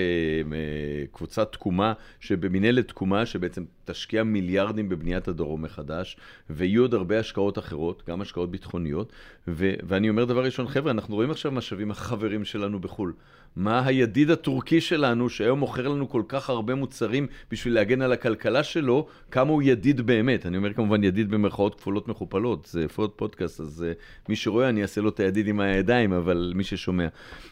קבוצת 1.12 1.52
תקומה, 1.52 1.92
שבמינהלת 2.20 2.88
תקומה, 2.88 3.17
שבעצם 3.26 3.64
תשקיע 3.84 4.22
מיליארדים 4.22 4.88
בבניית 4.88 5.28
הדרום 5.28 5.62
מחדש, 5.62 6.16
ויהיו 6.50 6.82
עוד 6.82 6.94
הרבה 6.94 7.18
השקעות 7.18 7.58
אחרות, 7.58 8.02
גם 8.08 8.20
השקעות 8.20 8.50
ביטחוניות. 8.50 9.12
ו- 9.52 9.74
ואני 9.82 10.08
אומר 10.10 10.24
דבר 10.24 10.44
ראשון, 10.44 10.68
חבר'ה, 10.68 10.90
אנחנו 10.90 11.14
רואים 11.14 11.30
עכשיו 11.30 11.52
מה 11.52 11.60
שווים 11.60 11.90
החברים 11.90 12.44
שלנו 12.44 12.80
בחו"ל. 12.80 13.12
מה 13.56 13.86
הידיד 13.86 14.30
הטורקי 14.30 14.80
שלנו, 14.80 15.28
שהיום 15.28 15.58
מוכר 15.58 15.88
לנו 15.88 16.08
כל 16.08 16.22
כך 16.28 16.50
הרבה 16.50 16.74
מוצרים 16.74 17.26
בשביל 17.50 17.74
להגן 17.74 18.02
על 18.02 18.12
הכלכלה 18.12 18.62
שלו, 18.62 19.06
כמה 19.30 19.50
הוא 19.50 19.62
ידיד 19.62 20.00
באמת. 20.00 20.46
אני 20.46 20.56
אומר 20.56 20.72
כמובן 20.72 21.04
ידיד 21.04 21.30
במרכאות 21.30 21.74
כפולות 21.74 22.08
מכופלות, 22.08 22.68
זה 22.70 22.88
פוד 22.88 23.10
פודקאסט, 23.10 23.60
אז 23.60 23.84
uh, 23.88 24.28
מי 24.28 24.36
שרואה 24.36 24.68
אני 24.68 24.82
אעשה 24.82 25.00
לו 25.00 25.08
את 25.08 25.20
הידיד 25.20 25.48
עם 25.48 25.60
הידיים, 25.60 26.12
אבל 26.12 26.52
מי 26.54 26.64
ששומע. 26.64 27.08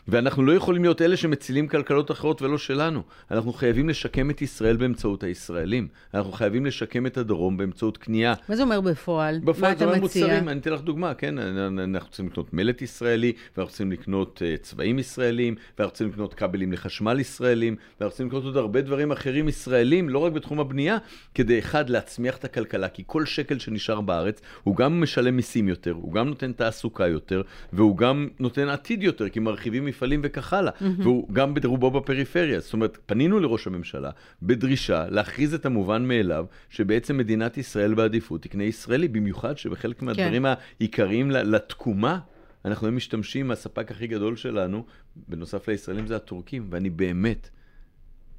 ואנחנו 0.09 0.43
לא 0.43 0.53
יכולים 0.53 0.83
להיות 0.83 1.03
אלה 1.03 1.17
שמצילים 1.17 1.69
כלכלות 1.69 2.11
אחרות 2.11 2.43
ולא 2.43 2.59
שלנו. 2.59 3.03
אנחנו 3.31 3.53
חייבים 3.53 3.89
לשקם 3.89 4.31
את 4.31 4.43
ישראל 4.43 4.77
באמצעות 4.77 5.23
הישראלים. 5.23 5.89
אנחנו 6.15 6.33
חייבים 6.33 6.67
לשקם 6.67 7.07
את 7.07 7.17
הדרום 7.17 7.57
באמצעות 7.57 7.97
קנייה. 7.97 8.35
מה 8.49 8.57
זה 8.57 8.63
אומר 8.63 8.81
בפועל? 8.81 9.35
מה 9.35 9.53
בפועל 9.53 9.73
אתה 9.73 9.79
זה 9.79 9.85
אומר 9.85 10.05
מציע? 10.05 10.27
מוצרים, 10.27 10.49
אני 10.49 10.61
אתן 10.61 10.73
לך 10.73 10.81
דוגמה, 10.81 11.15
כן? 11.15 11.35
אנחנו 11.95 12.11
צריכים 12.11 12.27
לקנות 12.27 12.55
מלט 12.55 12.83
ישראלי, 12.83 13.33
ואנחנו 13.57 13.71
צריכים 13.71 13.93
לקנות 13.93 14.43
uh, 14.43 14.63
צבעים 14.63 14.99
ישראלים, 14.99 15.55
ואנחנו 15.79 15.95
צריכים 15.95 16.13
לקנות 16.13 16.35
כבלים 16.35 16.73
לחשמל 16.73 17.21
ישראלים, 17.21 17.77
ואנחנו 18.01 18.11
צריכים 18.11 18.27
לקנות 18.27 18.45
עוד 18.45 18.57
הרבה 18.57 18.81
דברים 18.81 19.13
אחרים 19.13 19.49
ישראלים, 19.49 20.09
לא 20.09 20.19
רק 20.19 20.33
בתחום 20.33 20.61
הבנייה, 20.61 20.99
כדי 21.35 21.59
אחד, 21.59 21.91
להצמיח 21.91 22.37
את 22.37 22.45
הכלכלה, 22.45 22.89
כי 22.89 23.03
כל 23.07 23.25
שקל 23.25 23.59
שנשאר 23.59 24.01
בארץ, 24.01 24.41
הוא 24.63 24.77
גם 24.77 25.01
משלם 25.01 25.37
מיסים 25.37 25.69
יותר, 25.69 25.93
הוא 25.93 26.13
גם 26.13 26.29
נותן 26.29 26.53
תעסוקה 26.53 27.07
יותר, 27.07 27.43
והוא 27.73 27.97
גם 27.97 28.29
נותן 28.41 28.69
עתיד 28.69 29.03
יותר, 29.03 29.29
כי 29.29 29.41
מרחיבים 29.41 29.85
מפעלים 29.85 30.21
וכך 30.25 30.53
הלאה, 30.53 30.73
והוא 30.99 31.29
גם 31.33 31.55
ברובו 31.55 31.91
בפריפריה. 31.91 32.61
זאת 32.61 32.73
אומרת, 32.73 32.99
פנינו 33.07 33.41
לראש 33.41 33.67
הממשלה 33.67 34.11
בדרישה 34.43 35.07
להכריז 35.11 35.55
את 35.55 35.67
המובן 35.67 36.09
מאליו, 36.09 36.45
שבעצם 36.71 37.17
מדינת 37.17 37.59
ישראל 37.59 37.95
בעדיפות 37.95 38.43
תקנה 38.43 38.65
ישראלי, 38.65 39.09
במיוחד 39.09 39.59
שבחלק 39.59 40.03
מהדברים 40.03 40.47
העיקריים 40.47 41.31
ל- 41.31 41.37
לתקומה, 41.77 42.21
אנחנו 42.65 42.87
היום 42.87 42.97
משתמשים, 42.97 43.51
הספק 43.51 43.91
הכי 43.91 44.07
גדול 44.07 44.37
שלנו, 44.37 44.87
בנוסף 45.17 45.69
לישראלים, 45.69 46.07
זה 46.07 46.17
הטורקים, 46.17 46.67
ואני 46.71 46.91
באמת, 46.91 47.51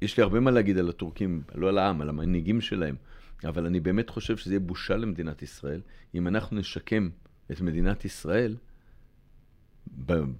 יש 0.02 0.16
לי 0.16 0.22
הרבה 0.22 0.40
מה 0.40 0.50
להגיד 0.50 0.78
על 0.78 0.88
הטורקים, 0.88 1.42
לא 1.54 1.68
על 1.68 1.78
העם, 1.78 2.00
על 2.00 2.08
המנהיגים 2.08 2.60
שלהם, 2.60 2.96
אבל 3.44 3.66
אני 3.66 3.80
באמת 3.80 4.10
חושב 4.10 4.36
שזה 4.36 4.52
יהיה 4.52 4.60
בושה 4.60 4.96
למדינת 4.96 5.42
ישראל, 5.42 5.80
אם 6.14 6.28
אנחנו 6.28 6.56
נשקם 6.56 7.08
את 7.50 7.60
מדינת 7.60 8.04
ישראל 8.04 8.56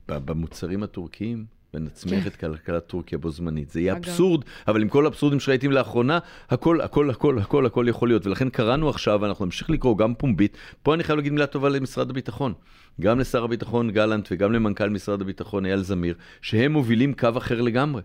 במוצרים 0.06 0.82
הטורקיים. 0.82 1.46
ונצמיח 1.74 2.22
כן. 2.22 2.26
את 2.26 2.36
כלכלת 2.36 2.86
טורקיה 2.86 3.18
בו 3.18 3.30
זמנית. 3.30 3.70
זה 3.70 3.80
יהיה. 3.80 3.92
אבסורד, 3.92 4.44
אבל 4.68 4.82
עם 4.82 4.88
כל 4.88 5.04
האבסורדים 5.04 5.40
שראיתם 5.40 5.70
לאחרונה, 5.70 6.18
הכל, 6.50 6.80
הכל, 6.80 7.10
הכל, 7.10 7.38
הכל, 7.38 7.66
הכל 7.66 7.86
יכול 7.88 8.08
להיות. 8.08 8.26
ולכן 8.26 8.48
קראנו 8.50 8.88
עכשיו, 8.88 9.18
ואנחנו 9.22 9.44
נמשיך 9.44 9.70
לקרוא 9.70 9.98
גם 9.98 10.14
פומבית. 10.14 10.56
פה 10.82 10.94
אני 10.94 11.04
חייב 11.04 11.16
להגיד 11.16 11.32
מילה 11.32 11.46
טובה 11.46 11.68
למשרד 11.68 12.10
הביטחון. 12.10 12.54
גם 13.00 13.18
לשר 13.18 13.44
הביטחון 13.44 13.90
גלנט 13.90 14.28
וגם 14.30 14.52
למנכ"ל 14.52 14.88
משרד 14.88 15.20
הביטחון 15.20 15.66
אייל 15.66 15.82
זמיר, 15.82 16.14
שהם 16.42 16.72
מובילים 16.72 17.14
קו 17.14 17.28
אחר 17.36 17.60
לגמרי. 17.60 18.02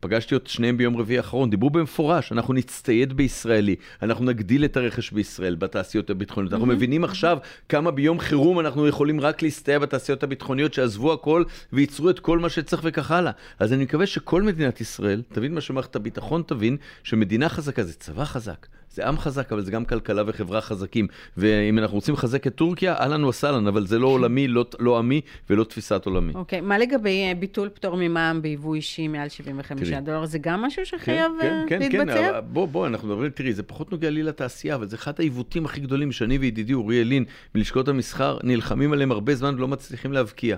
פגשתי 0.00 0.36
את 0.36 0.46
שניהם 0.46 0.76
ביום 0.76 0.96
רביעי 0.96 1.18
האחרון, 1.18 1.50
דיברו 1.50 1.70
במפורש, 1.70 2.32
אנחנו 2.32 2.54
נצטייד 2.54 3.12
בישראלי, 3.12 3.76
אנחנו 4.02 4.24
נגדיל 4.24 4.64
את 4.64 4.76
הרכש 4.76 5.10
בישראל 5.10 5.54
בתעשיות 5.54 6.10
הביטחוניות. 6.10 6.52
אנחנו 6.52 6.66
מבינים 6.66 7.04
עכשיו 7.04 7.38
כמה 7.68 7.90
ביום 7.90 8.20
חירום 8.20 8.60
אנחנו 8.60 8.88
יכולים 8.88 9.20
רק 9.20 9.42
להסתייע 9.42 9.78
בתעשיות 9.78 10.22
הביטחוניות, 10.22 10.74
שעזבו 10.74 11.12
הכל 11.12 11.44
וייצרו 11.72 12.10
את 12.10 12.20
כל 12.20 12.38
מה 12.38 12.48
שצריך 12.48 12.84
וכך 12.94 13.10
הלאה. 13.10 13.32
אז 13.58 13.72
אני 13.72 13.84
מקווה 13.84 14.06
שכל 14.06 14.42
מדינת 14.42 14.80
ישראל 14.80 15.22
תבין 15.32 15.54
מה 15.54 15.60
שמערכת 15.60 15.96
הביטחון 15.96 16.42
תבין, 16.46 16.76
שמדינה 17.02 17.48
חזקה 17.48 17.84
זה 17.84 17.94
צבא 17.94 18.24
חזק. 18.24 18.66
זה 18.90 19.08
עם 19.08 19.18
חזק, 19.18 19.52
אבל 19.52 19.62
זה 19.62 19.70
גם 19.70 19.84
כלכלה 19.84 20.22
וחברה 20.26 20.60
חזקים. 20.60 21.06
ואם 21.36 21.78
אנחנו 21.78 21.94
רוצים 21.94 22.14
לחזק 22.14 22.46
את 22.46 22.54
טורקיה, 22.54 22.94
אהלן 22.94 23.24
וסהלן, 23.24 23.66
אבל 23.66 23.86
זה 23.86 23.98
לא 23.98 24.06
עולמי, 24.06 24.48
לא, 24.48 24.64
לא 24.78 24.98
עמי 24.98 25.20
ולא 25.50 25.64
תפיסת 25.64 26.06
עולמי. 26.06 26.32
אוקיי, 26.34 26.60
מה 26.60 26.78
לגבי 26.78 27.24
אה, 27.28 27.34
ביטול 27.34 27.68
פטור 27.68 27.96
ממע"מ 27.96 28.42
ביבוא 28.42 28.74
אישי 28.74 29.08
מעל 29.08 29.28
75 29.28 29.88
תראי. 29.88 30.00
דולר? 30.00 30.26
זה 30.26 30.38
גם 30.38 30.62
משהו 30.62 30.86
שחייב 30.86 31.32
כן, 31.40 31.46
אה, 31.46 31.64
כן, 31.68 31.90
כן, 31.90 31.98
להתבצע? 31.98 32.30
אבל 32.30 32.40
בוא, 32.40 32.68
בוא, 32.68 32.86
אנחנו 32.86 33.08
מדברים, 33.08 33.30
תראי, 33.30 33.52
זה 33.52 33.62
פחות 33.62 33.92
נוגע 33.92 34.10
לי 34.10 34.22
לתעשייה, 34.22 34.74
אבל 34.74 34.88
זה 34.88 34.96
אחד 34.96 35.12
העיוותים 35.18 35.64
הכי 35.64 35.80
גדולים 35.80 36.12
שאני 36.12 36.38
וידידי 36.38 36.74
אוריאל 36.74 37.06
לין 37.06 37.24
מלשכות 37.54 37.88
המסחר 37.88 38.38
נלחמים 38.42 38.92
עליהם 38.92 39.12
הרבה 39.12 39.34
זמן 39.34 39.54
ולא 39.54 39.68
מצליחים 39.68 40.12
להבקיע. 40.12 40.56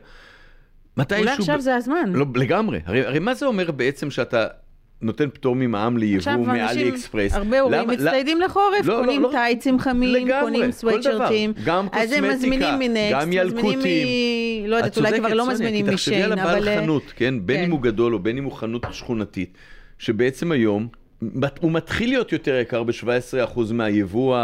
מתי 0.97 1.19
אולי 1.19 1.31
עכשיו 1.31 1.59
ב- 1.59 1.61
זה 1.61 1.77
הזמן. 1.77 2.13
לא, 2.13 2.27
לגמרי. 2.35 2.81
הרי, 2.87 3.07
הרי 3.07 3.19
מה 3.19 3.35
זה 3.35 3.47
אומר 3.47 3.71
בעצם 3.71 4.11
שאתה 4.11 4.47
נותן 5.03 5.29
פטור 5.31 5.57
ממע"מ 5.57 5.97
ליבוא 5.97 6.17
עכשיו 6.19 6.39
מאלי 6.39 6.63
אנשים, 6.63 6.95
אקספרס? 6.95 7.33
הרבה 7.33 7.61
הורים 7.61 7.89
מצטיידים 7.89 8.41
לחורף, 8.41 8.85
לא, 8.85 8.95
לא, 8.95 9.01
קונים 9.01 9.23
לא. 9.23 9.29
טייצים 9.33 9.79
חמים, 9.79 10.15
לגמרי, 10.27 10.41
קונים. 10.81 11.01
דבר. 11.01 11.29
גם 11.65 11.87
אז 11.93 12.13
הם 12.13 12.25
קוסמטיקה, 12.25 12.37
מזמינים 12.37 12.79
מנקסט, 12.79 13.13
גם 13.13 13.33
ילקוטים. 13.33 13.79
מ... 14.65 14.67
לא 14.67 14.77
יודעת, 14.77 14.97
אולי 14.99 15.19
כבר 15.19 15.35
לא 15.35 15.49
מזמינים 15.49 15.87
כי 15.87 15.93
תחשבי 15.93 16.15
משיין, 16.15 16.33
על 16.33 16.39
הבעל 16.39 16.59
אבל... 16.59 16.69
אה, 16.69 16.83
חנות, 16.83 17.13
כן? 17.17 17.35
בין 17.43 17.57
כן. 17.57 17.65
אם 17.65 17.71
הוא 17.71 17.81
גדול 17.81 18.15
או 18.15 18.19
בין 18.19 18.39
אם 18.39 18.45
הוא 18.45 18.53
חנות 18.53 18.87
שכונתית, 18.93 19.59
שבעצם 19.99 20.53
היום 20.53 20.89
הוא 21.61 21.73
מתחיל 21.73 22.09
להיות 22.09 22.33
יותר 22.33 22.55
יקר 22.55 22.83
ב-17% 22.83 23.61
מהיבוא 23.73 24.37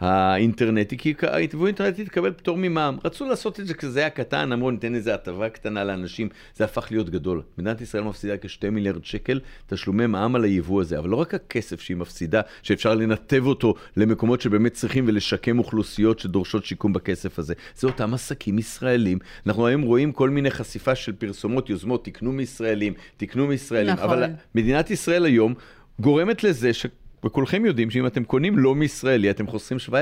האינטרנטי, 0.00 0.96
כי 0.96 1.14
היבוא 1.22 1.66
האינטרנטי 1.66 2.04
תקבל 2.04 2.32
פטור 2.32 2.56
ממע"מ. 2.56 2.96
רצו 3.04 3.24
לעשות 3.24 3.60
את 3.60 3.66
זה 3.66 3.74
כשזה 3.74 4.00
היה 4.00 4.10
קטן, 4.10 4.52
אמרו 4.52 4.70
ניתן 4.70 4.94
איזה 4.94 5.14
הטבה 5.14 5.48
קטנה 5.48 5.84
לאנשים, 5.84 6.28
זה 6.56 6.64
הפך 6.64 6.88
להיות 6.90 7.10
גדול. 7.10 7.42
מדינת 7.58 7.80
ישראל 7.80 8.04
מפסידה 8.04 8.36
כ-2 8.36 8.70
מיליארד 8.70 9.04
שקל 9.04 9.40
תשלומי 9.66 10.06
מע"מ 10.06 10.36
על 10.36 10.44
היבוא 10.44 10.80
הזה, 10.80 10.98
אבל 10.98 11.08
לא 11.08 11.16
רק 11.16 11.34
הכסף 11.34 11.80
שהיא 11.80 11.96
מפסידה, 11.96 12.40
שאפשר 12.62 12.94
לנתב 12.94 13.42
אותו 13.46 13.74
למקומות 13.96 14.40
שבאמת 14.40 14.72
צריכים 14.72 15.04
ולשקם 15.08 15.58
אוכלוסיות 15.58 16.18
שדורשות 16.18 16.64
שיקום 16.64 16.92
בכסף 16.92 17.38
הזה. 17.38 17.54
זה 17.76 17.86
אותם 17.86 18.14
עסקים 18.14 18.58
ישראלים. 18.58 19.18
אנחנו 19.46 19.66
היום 19.66 19.82
רואים 19.82 20.12
כל 20.12 20.30
מיני 20.30 20.50
חשיפה 20.50 20.94
של 20.94 21.12
פרסומות, 21.12 21.70
יוזמות, 21.70 22.04
תקנו 22.04 22.32
מישראלים, 22.32 22.92
תקנו 23.16 23.46
מישראלים, 23.46 23.94
נכון. 23.94 24.10
אבל 24.10 24.24
מדינת 24.54 24.90
ישראל 24.90 25.24
היום 25.24 25.54
גורמת 26.00 26.44
לזה 26.44 26.72
ש... 26.72 26.86
וכולכם 27.26 27.64
יודעים 27.64 27.90
שאם 27.90 28.06
אתם 28.06 28.24
קונים 28.24 28.58
לא 28.58 28.74
מישראלי, 28.74 29.30
אתם 29.30 29.46
חוסכים 29.46 29.78
17%. 29.88 29.92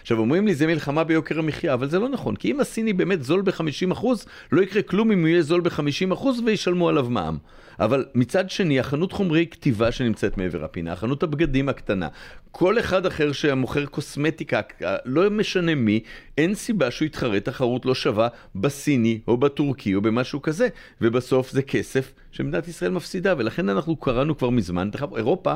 עכשיו, 0.00 0.18
אומרים 0.18 0.46
לי, 0.46 0.54
זה 0.54 0.66
מלחמה 0.66 1.04
ביוקר 1.04 1.38
המחיה, 1.38 1.74
אבל 1.74 1.88
זה 1.88 1.98
לא 1.98 2.08
נכון, 2.08 2.36
כי 2.36 2.50
אם 2.50 2.60
הסיני 2.60 2.92
באמת 2.92 3.22
זול 3.22 3.42
ב-50%, 3.42 4.06
לא 4.52 4.62
יקרה 4.62 4.82
כלום 4.82 5.12
אם 5.12 5.20
הוא 5.20 5.28
יהיה 5.28 5.42
זול 5.42 5.60
ב-50% 5.60 6.26
וישלמו 6.46 6.88
עליו 6.88 7.06
מע"מ. 7.10 7.38
אבל 7.80 8.04
מצד 8.14 8.50
שני, 8.50 8.80
החנות 8.80 9.12
חומרי 9.12 9.46
כתיבה 9.50 9.92
שנמצאת 9.92 10.38
מעבר 10.38 10.64
הפינה, 10.64 10.96
חנות 10.96 11.22
הבגדים 11.22 11.68
הקטנה, 11.68 12.08
כל 12.50 12.78
אחד 12.78 13.06
אחר 13.06 13.32
שמוכר 13.32 13.86
קוסמטיקה, 13.86 14.60
לא 15.04 15.30
משנה 15.30 15.74
מי, 15.74 16.00
אין 16.38 16.54
סיבה 16.54 16.90
שהוא 16.90 17.06
יתחרה 17.06 17.40
תחרות 17.40 17.86
לא 17.86 17.94
שווה 17.94 18.28
בסיני 18.54 19.20
או 19.28 19.36
בטורקי 19.36 19.94
או 19.94 20.00
במשהו 20.00 20.42
כזה, 20.42 20.68
ובסוף 21.00 21.50
זה 21.50 21.62
כסף 21.62 22.12
שמדינת 22.32 22.68
ישראל 22.68 22.90
מפסידה, 22.90 23.34
ולכן 23.38 23.68
אנחנו 23.68 23.96
קראנו 23.96 24.38
כבר 24.38 24.50
מזמן, 24.50 24.90
אירופה 25.16 25.54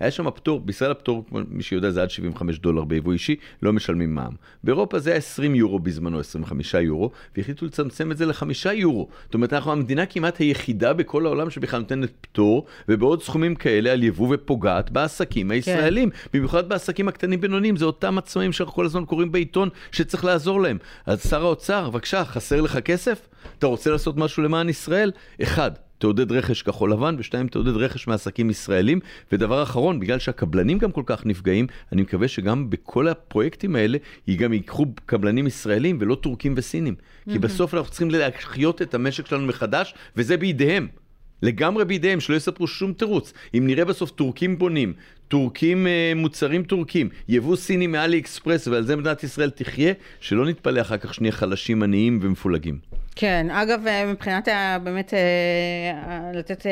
היה 0.00 0.10
שם 0.10 0.30
פטור, 0.30 0.60
בישראל 0.60 0.90
הפטור, 0.90 1.24
מי 1.48 1.62
שיודע, 1.62 1.90
זה 1.90 2.02
עד 2.02 2.10
75 2.10 2.58
דולר 2.58 2.84
ביבוא 2.84 3.12
אישי, 3.12 3.36
לא 3.62 3.72
משלמים 3.72 4.14
מע"מ. 4.14 4.34
באירופה 4.64 4.98
זה 4.98 5.10
היה 5.10 5.18
20 5.18 5.54
יורו 5.54 5.78
בזמנו, 5.78 6.20
25 6.20 6.74
יורו, 6.74 7.10
והחליטו 7.36 7.66
לצמצם 7.66 8.12
את 8.12 8.16
זה 8.16 8.26
לחמישה 8.26 8.72
יורו. 8.72 9.08
זאת 9.24 9.34
אומרת, 9.34 9.52
אנחנו 9.52 9.72
המדינה 9.72 10.06
כמעט 10.06 10.38
היחידה 10.38 10.92
בכל 10.92 11.26
העולם 11.26 11.50
שבכלל 11.50 11.80
נותנת 11.80 12.10
פטור, 12.20 12.66
ובעוד 12.88 13.22
סכומים 13.22 13.54
כאלה 13.54 13.92
על 13.92 14.02
יבוא 14.02 14.34
ופוגעת 14.34 14.90
בעסקים 14.90 15.50
הישראלים. 15.50 16.10
כן. 16.10 16.16
במיוחד 16.34 16.68
בעסקים 16.68 17.08
הקטנים 17.08 17.40
בינוניים, 17.40 17.76
זה 17.76 17.84
אותם 17.84 18.18
עצמאים 18.18 18.52
שאנחנו 18.52 18.74
כל 18.74 18.84
הזמן 18.86 19.04
קוראים 19.04 19.32
בעיתון 19.32 19.68
שצריך 19.92 20.24
לעזור 20.24 20.60
להם. 20.60 20.78
אז 21.06 21.22
שר 21.30 21.42
האוצר, 21.42 21.90
בבקשה, 21.90 22.24
חסר 22.24 22.60
לך 22.60 22.78
כסף? 22.78 23.28
אתה 23.58 23.66
רוצה 23.66 23.90
לעשות 23.90 24.16
משהו 24.16 24.42
למען 24.42 24.68
ישראל? 24.68 25.12
אחד, 25.42 25.70
תעודד 25.98 26.32
רכש 26.32 26.62
כחול 26.62 26.92
לבן, 26.92 27.16
ושתיים, 27.18 27.48
תעודד 27.48 27.76
רכש 27.76 28.06
מעסקים 28.06 28.50
ישראלים. 28.50 29.00
ודבר 29.32 29.62
אחרון, 29.62 30.00
בגלל 30.00 30.18
שהקבלנים 30.18 30.78
גם 30.78 30.92
כל 30.92 31.02
כך 31.06 31.26
נפגעים, 31.26 31.66
אני 31.92 32.02
מקווה 32.02 32.28
שגם 32.28 32.70
בכל 32.70 33.08
הפרויקטים 33.08 33.76
האלה, 33.76 33.98
גם 34.36 34.52
ייקחו 34.52 34.86
קבלנים 35.06 35.46
ישראלים 35.46 35.98
ולא 36.00 36.14
טורקים 36.14 36.54
וסינים. 36.56 36.94
Mm-hmm. 36.94 37.32
כי 37.32 37.38
בסוף 37.38 37.74
אנחנו 37.74 37.90
צריכים 37.90 38.10
להחיות 38.10 38.82
את 38.82 38.94
המשק 38.94 39.26
שלנו 39.26 39.46
מחדש, 39.46 39.94
וזה 40.16 40.36
בידיהם. 40.36 40.88
לגמרי 41.42 41.84
בידיהם, 41.84 42.20
שלא 42.20 42.36
יספרו 42.36 42.66
שום 42.66 42.92
תירוץ. 42.92 43.32
אם 43.54 43.66
נראה 43.66 43.84
בסוף 43.84 44.10
טורקים 44.10 44.58
בונים, 44.58 44.92
טורקים, 45.28 45.86
אה, 45.86 46.12
מוצרים 46.16 46.62
טורקים, 46.62 47.08
יבוא 47.28 47.56
סיני 47.56 47.86
מאלי 47.86 48.18
אקספרס, 48.18 48.68
ועל 48.68 48.84
זה 48.84 48.96
מדינת 48.96 49.24
ישראל 49.24 49.50
תחיה, 49.50 49.92
שלא 50.20 50.46
נתפלא 50.46 50.80
אחר 50.80 50.96
כך 50.96 51.14
שנהיה 51.14 51.32
חלשים, 51.32 51.82
עניים 51.82 52.18
ומפולגים. 52.22 52.78
כן, 53.18 53.46
אגב, 53.50 53.86
אה, 53.86 54.06
מבחינת 54.06 54.48
באמת 54.82 55.14
אה, 55.14 56.32
לתת 56.34 56.66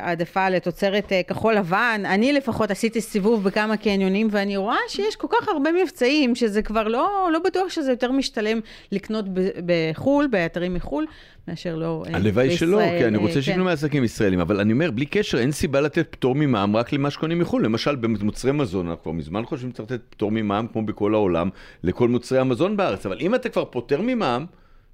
העדפה 0.00 0.48
לתוצרת 0.48 1.12
כחול 1.28 1.54
לבן, 1.54 2.02
אני 2.04 2.32
לפחות 2.32 2.70
עשיתי 2.70 3.00
סיבוב 3.00 3.44
בכמה 3.44 3.76
קניונים, 3.76 4.28
ואני 4.30 4.56
רואה 4.56 4.76
שיש 4.88 5.16
כל 5.16 5.26
כך 5.30 5.48
הרבה 5.48 5.70
מבצעים, 5.72 6.34
שזה 6.34 6.62
כבר 6.62 6.88
לא, 6.88 7.28
לא 7.32 7.38
בטוח 7.38 7.68
שזה 7.68 7.90
יותר 7.90 8.12
משתלם 8.12 8.60
לקנות 8.92 9.24
בחו"ל, 9.66 10.26
באתרים 10.26 10.74
מחו"ל, 10.74 11.06
מאשר 11.48 11.76
לא 11.76 12.02
בישראל. 12.04 12.22
הלוואי 12.22 12.56
שלא, 12.56 12.80
כי 12.98 13.06
אני 13.06 13.16
רוצה 13.16 13.34
כן. 13.34 13.42
שיקנו 13.42 13.64
מעסקים 13.64 14.04
ישראלים, 14.04 14.40
אבל 14.40 14.60
אני 14.60 14.72
אומר, 14.72 14.90
בלי 14.90 15.06
קשר, 15.06 15.38
אין 15.38 15.52
סיבה 15.52 15.80
לתת 15.80 16.06
פטור 16.10 16.34
ממע"מ 16.34 16.76
רק 16.76 16.92
למה 16.92 17.10
שקונים 17.10 17.38
מחו"ל. 17.38 17.64
למשל, 17.64 17.91
במוצרי 17.96 18.52
מזון, 18.52 18.88
אנחנו 18.88 19.02
כבר 19.02 19.12
מזמן 19.12 19.44
חושבים 19.44 19.70
שצריך 19.70 19.90
לתת 19.90 20.02
פטור 20.10 20.30
ממע"מ, 20.30 20.66
כמו 20.72 20.82
בכל 20.82 21.14
העולם, 21.14 21.50
לכל 21.82 22.08
מוצרי 22.08 22.38
המזון 22.38 22.76
בארץ, 22.76 23.06
אבל 23.06 23.18
אם 23.20 23.34
אתה 23.34 23.48
כבר 23.48 23.64
פוטר 23.64 24.00
ממע"מ, 24.00 24.46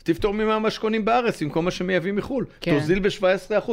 תפטור 0.02 0.34
ממע"מ 0.34 0.62
מה 0.62 0.70
שקונים 0.70 1.04
בארץ 1.04 1.42
במקום 1.42 1.64
מה 1.64 1.70
שמייבאים 1.70 2.16
מחו"ל. 2.16 2.44
כן. 2.60 2.78
תוזיל 2.78 2.98
ב-17%. 2.98 3.70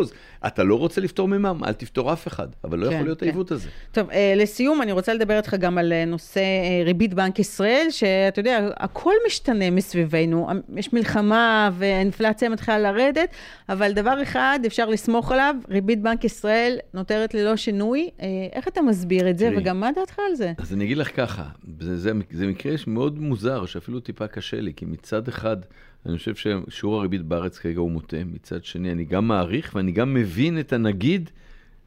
אתה 0.47 0.63
לא 0.63 0.75
רוצה 0.75 1.01
לפטור 1.01 1.27
ממע"מ, 1.27 1.63
אל 1.63 1.73
תפטור 1.73 2.13
אף 2.13 2.27
אחד, 2.27 2.47
אבל 2.63 2.79
לא 2.79 2.85
כן, 2.85 2.93
יכול 2.93 3.05
להיות 3.05 3.19
כן. 3.19 3.25
העיוות 3.25 3.51
הזה. 3.51 3.69
טוב, 3.91 4.09
אה, 4.09 4.33
לסיום, 4.35 4.81
אני 4.81 4.91
רוצה 4.91 5.13
לדבר 5.13 5.37
איתך 5.37 5.53
גם 5.53 5.77
על 5.77 5.93
אה, 5.93 6.05
נושא 6.05 6.39
אה, 6.39 6.83
ריבית 6.85 7.13
בנק 7.13 7.39
ישראל, 7.39 7.87
שאתה 7.89 8.39
יודע, 8.39 8.69
הכל 8.77 9.13
משתנה 9.27 9.71
מסביבנו. 9.71 10.47
יש 10.75 10.93
מלחמה 10.93 11.69
והאינפלציה 11.73 12.49
מתחילה 12.49 12.79
לרדת, 12.79 13.29
אבל 13.69 13.91
דבר 13.91 14.23
אחד 14.23 14.59
אפשר 14.65 14.85
לסמוך 14.85 15.31
עליו, 15.31 15.55
ריבית 15.69 16.01
בנק 16.01 16.23
ישראל 16.23 16.77
נותרת 16.93 17.33
ללא 17.33 17.55
שינוי. 17.55 18.09
איך 18.53 18.67
אתה 18.67 18.81
מסביר 18.81 19.29
את 19.29 19.37
זה, 19.37 19.45
תראי, 19.45 19.57
וגם 19.57 19.79
מה 19.79 19.89
דעתך 19.95 20.19
על 20.29 20.35
זה? 20.35 20.53
אז 20.57 20.73
אני 20.73 20.83
אגיד 20.83 20.97
לך 20.97 21.15
ככה, 21.15 21.43
זה, 21.79 21.97
זה, 21.97 22.11
זה 22.31 22.47
מקרה 22.47 22.75
מאוד 22.87 23.19
מוזר, 23.19 23.65
שאפילו 23.65 23.99
טיפה 23.99 24.27
קשה 24.27 24.61
לי, 24.61 24.73
כי 24.75 24.85
מצד 24.85 25.27
אחד... 25.27 25.57
אני 26.05 26.17
חושב 26.17 26.35
ששיעור 26.35 26.99
הריבית 26.99 27.21
בארץ 27.21 27.57
כרגע 27.57 27.79
הוא 27.79 27.91
מוטה. 27.91 28.17
מצד 28.25 28.65
שני, 28.65 28.91
אני 28.91 29.05
גם 29.05 29.27
מעריך 29.27 29.71
ואני 29.75 29.91
גם 29.91 30.13
מבין 30.13 30.59
את 30.59 30.73
הנגיד 30.73 31.29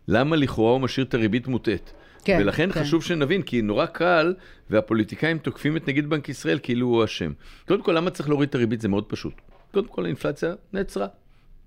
למה 0.09 0.37
לכאורה 0.37 0.72
הוא 0.72 0.81
משאיר 0.81 1.07
את 1.07 1.14
הריבית 1.14 1.48
מוטית. 1.48 1.92
כן, 2.24 2.38
ולכן 2.40 2.72
כן. 2.72 2.81
חשוב 2.81 3.04
שנבין, 3.04 3.42
כי 3.42 3.62
נורא 3.62 3.87
קל, 3.87 4.35
והפוליטיקאים 4.70 5.38
תוקפים 5.38 5.76
את 5.76 5.88
נגיד 5.88 6.11
בנק 6.11 6.28
ישראל 6.28 6.59
כאילו 6.62 6.87
הוא 6.87 7.04
אשם. 7.04 7.33
קודם 7.68 7.83
כל, 7.83 7.92
למה 7.92 8.11
צריך 8.11 8.28
להוריד 8.28 8.48
את 8.48 8.54
הריבית? 8.54 8.81
זה 8.81 8.88
מאוד 8.88 9.04
פשוט. 9.04 9.33
קודם 9.72 9.88
כל, 9.88 10.04
האינפלציה 10.04 10.54
נעצרה. 10.72 11.07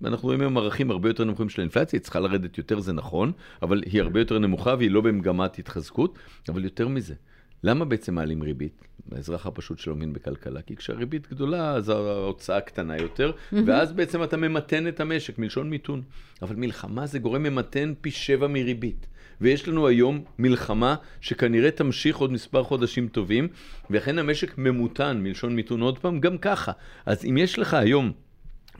ואנחנו 0.00 0.26
רואים 0.26 0.40
היום 0.40 0.58
ערכים 0.58 0.90
הרבה 0.90 1.08
יותר 1.08 1.24
נמוכים 1.24 1.48
של 1.48 1.60
האינפלציה, 1.60 1.96
היא 1.96 2.02
צריכה 2.02 2.20
לרדת 2.20 2.58
יותר, 2.58 2.80
זה 2.80 2.92
נכון, 2.92 3.32
אבל 3.62 3.82
היא 3.86 4.02
הרבה 4.02 4.20
יותר 4.20 4.38
נמוכה 4.38 4.74
והיא 4.78 4.90
לא 4.90 5.00
במגמת 5.00 5.58
התחזקות, 5.58 6.18
אבל 6.48 6.64
יותר 6.64 6.88
מזה. 6.88 7.14
למה 7.64 7.84
בעצם 7.84 8.14
מעלים 8.14 8.42
ריבית? 8.42 8.84
האזרח 9.12 9.46
הפשוט 9.46 9.78
שלא 9.78 9.94
מבין 9.94 10.12
בכלכלה, 10.12 10.62
כי 10.62 10.76
כשהריבית 10.76 11.30
גדולה 11.30 11.70
אז 11.70 11.88
ההוצאה 11.88 12.60
קטנה 12.60 12.96
יותר, 12.96 13.32
ואז 13.66 13.92
בעצם 13.92 14.22
אתה 14.22 14.36
ממתן 14.36 14.88
את 14.88 15.00
המשק, 15.00 15.38
מלשון 15.38 15.70
מיתון. 15.70 16.02
אבל 16.42 16.56
מלחמה 16.56 17.06
זה 17.06 17.18
גורם 17.18 17.42
ממתן 17.42 17.92
פי 18.00 18.10
שבע 18.10 18.46
מריבית. 18.46 19.06
ויש 19.40 19.68
לנו 19.68 19.86
היום 19.86 20.24
מלחמה 20.38 20.94
שכנראה 21.20 21.70
תמשיך 21.70 22.16
עוד 22.16 22.32
מספר 22.32 22.62
חודשים 22.62 23.08
טובים, 23.08 23.48
ולכן 23.90 24.18
המשק 24.18 24.58
ממותן, 24.58 25.20
מלשון 25.22 25.56
מיתון 25.56 25.80
עוד 25.80 25.98
פעם, 25.98 26.20
גם 26.20 26.38
ככה. 26.38 26.72
אז 27.06 27.24
אם 27.24 27.36
יש 27.36 27.58
לך 27.58 27.74
היום 27.74 28.12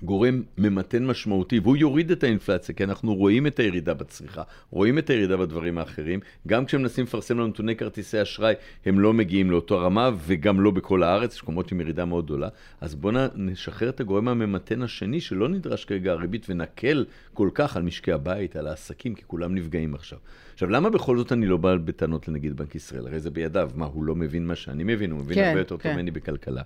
גורם 0.03 0.43
ממתן 0.59 1.07
משמעותי, 1.07 1.59
והוא 1.59 1.77
יוריד 1.77 2.11
את 2.11 2.25
האינפלציה, 2.25 2.75
כי 2.75 2.85
אנחנו 2.85 3.15
רואים 3.15 3.47
את 3.47 3.59
הירידה 3.59 3.95
בצריכה, 3.95 4.43
רואים 4.71 4.99
את 4.99 5.11
הירידה 5.11 5.37
בדברים 5.37 5.79
האחרים. 5.79 6.21
גם 6.47 6.65
כשמנסים 6.65 7.05
לפרסם 7.05 7.39
לנו 7.39 7.47
נתוני 7.47 7.77
כרטיסי 7.77 8.23
אשראי, 8.23 8.55
הם 8.87 9.01
לא 9.01 9.13
מגיעים 9.13 9.51
לאותו 9.51 9.79
רמה, 9.79 10.11
וגם 10.27 10.61
לא 10.61 10.71
בכל 10.71 11.03
הארץ, 11.03 11.35
יש 11.35 11.43
מקומות 11.43 11.73
עם 11.73 11.81
ירידה 11.81 12.05
מאוד 12.05 12.25
גדולה. 12.25 12.49
אז 12.81 12.95
בואו 12.95 13.15
נשחרר 13.35 13.89
את 13.89 14.01
הגורם 14.01 14.29
הממתן 14.29 14.83
השני, 14.83 15.21
שלא 15.21 15.49
נדרש 15.49 15.85
כרגע 15.85 16.13
הריבית, 16.13 16.47
ונקל 16.49 17.05
כל 17.35 17.51
כך 17.55 17.77
על 17.77 17.83
משקי 17.83 18.13
הבית, 18.13 18.57
על 18.57 18.67
העסקים, 18.67 19.15
כי 19.15 19.23
כולם 19.27 19.55
נפגעים 19.55 19.95
עכשיו. 19.95 20.19
עכשיו, 20.53 20.71
למה 20.71 20.91
בכל 20.91 21.19
זאת 21.19 21.33
אני 21.33 21.47
לא 21.47 21.57
בא 21.57 21.77
בטענות 21.77 22.29
לנגיד 22.29 22.57
בנק 22.57 22.75
ישראל? 22.75 23.07
הרי 23.07 23.21
זה 23.21 23.31
בידיו. 23.31 23.71
מה, 23.75 23.87
הוא 23.87 24.05
לא 24.05 24.15
מבין 24.15 24.47
מה 24.47 24.55
שאני 24.55 24.85
מבין? 24.85 25.11
הוא 25.11 25.21
מבין 25.21 25.35
כן, 25.35 25.49
הרבה 25.49 25.61
יותר 25.61 25.77
כן. 25.77 25.89
טוב 25.89 25.93
ממני 25.93 26.11
בכלכלה. 26.11 26.63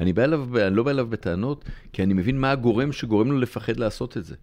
אני, 0.00 0.12
בא 0.12 0.24
אליו, 0.24 0.58
אני 0.66 0.76
לא 0.76 0.82
בא 0.82 0.90
אליו 0.90 1.06
בטענות, 1.06 1.64
כי 1.92 2.02
אני 2.02 2.14
מבין 2.14 2.40
מה 2.40 2.50
הגורם 2.50 2.92
שגורם 2.92 3.32
לו 3.32 3.38
לפחד 3.38 3.76
לעשות 3.76 4.16
את 4.16 4.24
זה. 4.24 4.34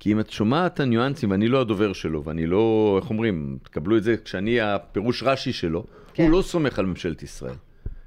כי 0.00 0.12
אם 0.12 0.20
את 0.20 0.30
שומעת 0.30 0.74
את 0.74 0.80
הניואנסים, 0.80 1.30
ואני 1.30 1.48
לא 1.48 1.60
הדובר 1.60 1.92
שלו, 1.92 2.24
ואני 2.24 2.46
לא, 2.46 2.96
איך 3.00 3.10
אומרים, 3.10 3.58
תקבלו 3.62 3.96
את 3.96 4.02
זה 4.02 4.16
כשאני 4.24 4.60
הפירוש 4.60 5.22
רש"י 5.22 5.52
שלו, 5.52 5.84
כן. 6.14 6.22
הוא 6.22 6.30
לא 6.30 6.42
סומך 6.42 6.78
על 6.78 6.86
ממשלת 6.86 7.22
ישראל. 7.22 7.54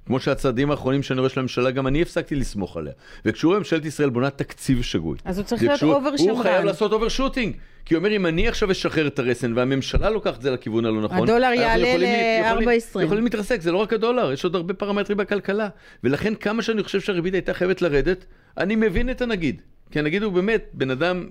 כמו 0.10 0.20
שהצעדים 0.20 0.72
האחרונים 0.72 1.04
שאני 1.04 1.20
רואה 1.20 1.30
של 1.30 1.40
הממשלה, 1.40 1.72
גם 1.72 1.88
אני 1.88 2.02
הפסקתי 2.02 2.36
לסמוך 2.36 2.78
עליה. 2.78 2.94
וכשהוא 3.26 3.58
ממשלת 3.58 3.86
ישראל 3.86 4.10
בונה 4.10 4.30
תקציב 4.30 4.82
שגוי. 4.82 5.18
אז 5.26 5.38
הוא 5.38 5.46
צריך 5.46 5.64
להיות 5.64 5.84
over 5.84 6.18
שמרן. 6.18 6.30
הוא 6.30 6.42
חייב 6.42 6.66
לעשות 6.66 6.92
overshooting. 6.92 7.56
כי 7.86 7.94
הוא 7.94 8.00
אומר, 8.00 8.16
אם 8.16 8.26
אני 8.26 8.48
עכשיו 8.48 8.72
אשחרר 8.72 9.08
את 9.08 9.20
הרסן 9.20 9.54
והממשלה 9.56 10.10
לוקחת 10.10 10.38
את 10.38 10.42
זה 10.42 10.52
לכיוון 10.52 10.86
הלא 10.86 11.02
נכון, 11.02 11.18
הדולר 11.18 11.52
יעלה 11.54 11.98
ל-4.20. 11.98 13.02
יכולים 13.02 13.24
להתרסק, 13.24 13.62
זה 13.62 13.72
לא 13.72 13.78
רק 13.78 13.94
הדולר, 13.94 14.32
יש 14.32 14.44
עוד 14.44 14.56
הרבה 14.56 14.74
פרמטרים 14.74 15.18
בכלכלה. 15.18 15.70
ולכן 16.04 16.36
כמה 16.36 16.62
שאני 16.62 16.84
חושב 16.84 17.00
שהריבית 17.00 17.34
הייתה 17.34 17.54
חייבת 17.54 17.82
לרדת, 17.82 18.26
אני 18.58 18.76
מבין 18.76 19.10
את 19.10 19.22
הנגיד. 19.22 19.62
כי 19.92 20.00
הנגיד 20.00 20.24
הוא 20.24 20.34
באמת, 20.34 20.70
בן 20.74 20.92
אדם, 20.92 21.30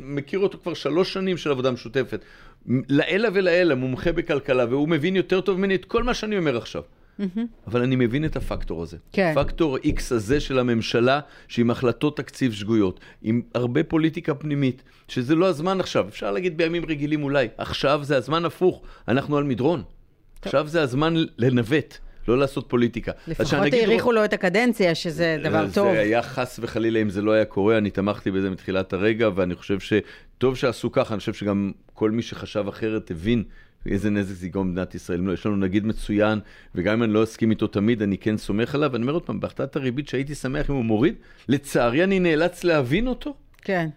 מכיר 0.00 0.38
אותו 0.38 0.58
כבר 0.62 0.74
שלוש 0.74 1.12
שנים 1.12 1.36
של 1.36 1.50
עבודה 1.50 1.70
משותפת. 1.70 2.24
לעילא 2.66 3.28
ולעילא, 3.32 3.74
מומחה 3.74 4.12
בכלכלה, 4.12 4.66
והוא 4.68 4.88
מבין 4.88 5.16
יותר 5.16 5.40
טוב 5.40 5.58
ממני 5.58 5.74
את 5.74 5.84
כל 5.84 6.02
מה 6.02 6.14
שאני 6.14 6.38
אומר 6.38 6.56
עכשיו. 6.56 6.82
Mm-hmm. 7.20 7.40
אבל 7.66 7.82
אני 7.82 7.96
מבין 7.96 8.24
את 8.24 8.36
הפקטור 8.36 8.82
הזה. 8.82 8.96
כן. 9.12 9.32
פקטור 9.34 9.78
X 9.78 10.00
הזה 10.10 10.40
של 10.40 10.58
הממשלה, 10.58 11.20
שעם 11.48 11.70
החלטות 11.70 12.16
תקציב 12.16 12.52
שגויות, 12.52 13.00
עם 13.22 13.42
הרבה 13.54 13.84
פוליטיקה 13.84 14.34
פנימית, 14.34 14.82
שזה 15.08 15.34
לא 15.34 15.46
הזמן 15.46 15.80
עכשיו, 15.80 16.08
אפשר 16.08 16.30
להגיד 16.30 16.56
בימים 16.56 16.84
רגילים 16.84 17.22
אולי, 17.22 17.48
עכשיו 17.58 18.00
זה 18.04 18.16
הזמן 18.16 18.44
הפוך, 18.44 18.82
אנחנו 19.08 19.36
על 19.36 19.44
מדרון. 19.44 19.82
טוב. 19.82 20.44
עכשיו 20.44 20.68
זה 20.68 20.82
הזמן 20.82 21.14
לנווט. 21.38 21.98
לא 22.28 22.38
לעשות 22.38 22.64
פוליטיקה. 22.68 23.12
לפחות 23.28 23.72
האריכו. 23.72 24.12
לו 24.12 24.24
את 24.24 24.32
הקדנציה, 24.32 24.94
שזה 24.94 25.38
דבר 25.44 25.66
זה 25.66 25.74
טוב. 25.74 25.92
זה 25.92 26.00
היה 26.00 26.22
חס 26.22 26.58
וחלילה 26.62 27.02
אם 27.02 27.10
זה 27.10 27.22
לא 27.22 27.32
היה 27.32 27.44
קורה, 27.44 27.78
אני 27.78 27.90
תמכתי 27.90 28.30
בזה 28.30 28.50
מתחילת 28.50 28.92
הרגע, 28.92 29.28
ואני 29.34 29.54
חושב 29.54 29.78
שטוב 29.80 30.56
שעשו 30.56 30.92
ככה, 30.92 31.14
אני 31.14 31.18
חושב 31.20 31.32
שגם 31.34 31.72
כל 31.92 32.10
מי 32.10 32.22
שחשב 32.22 32.64
אחרת 32.68 33.10
הבין 33.10 33.44
איזה 33.86 34.10
נזק 34.10 34.34
זה 34.34 34.46
יגרום 34.46 34.68
במדינת 34.68 34.94
ישראל. 34.94 35.20
לא, 35.20 35.32
יש 35.32 35.46
לנו 35.46 35.56
נגיד 35.56 35.86
מצוין, 35.86 36.38
וגם 36.74 36.92
אם 36.92 37.02
אני 37.02 37.12
לא 37.12 37.22
אסכים 37.22 37.50
איתו 37.50 37.66
תמיד, 37.66 38.02
אני 38.02 38.18
כן 38.18 38.36
סומך 38.36 38.74
עליו. 38.74 38.90
ואני 38.92 39.02
אומר 39.02 39.12
עוד 39.12 39.22
פעם, 39.22 39.40
בהחלטת 39.40 39.76
הריבית 39.76 40.08
שהייתי 40.08 40.34
שמח 40.34 40.70
אם 40.70 40.74
הוא 40.74 40.84
מוריד, 40.84 41.14
לצערי 41.48 42.04
אני 42.04 42.20
נאלץ 42.20 42.64
להבין 42.64 43.06
אותו. 43.06 43.34
כן. 43.62 43.88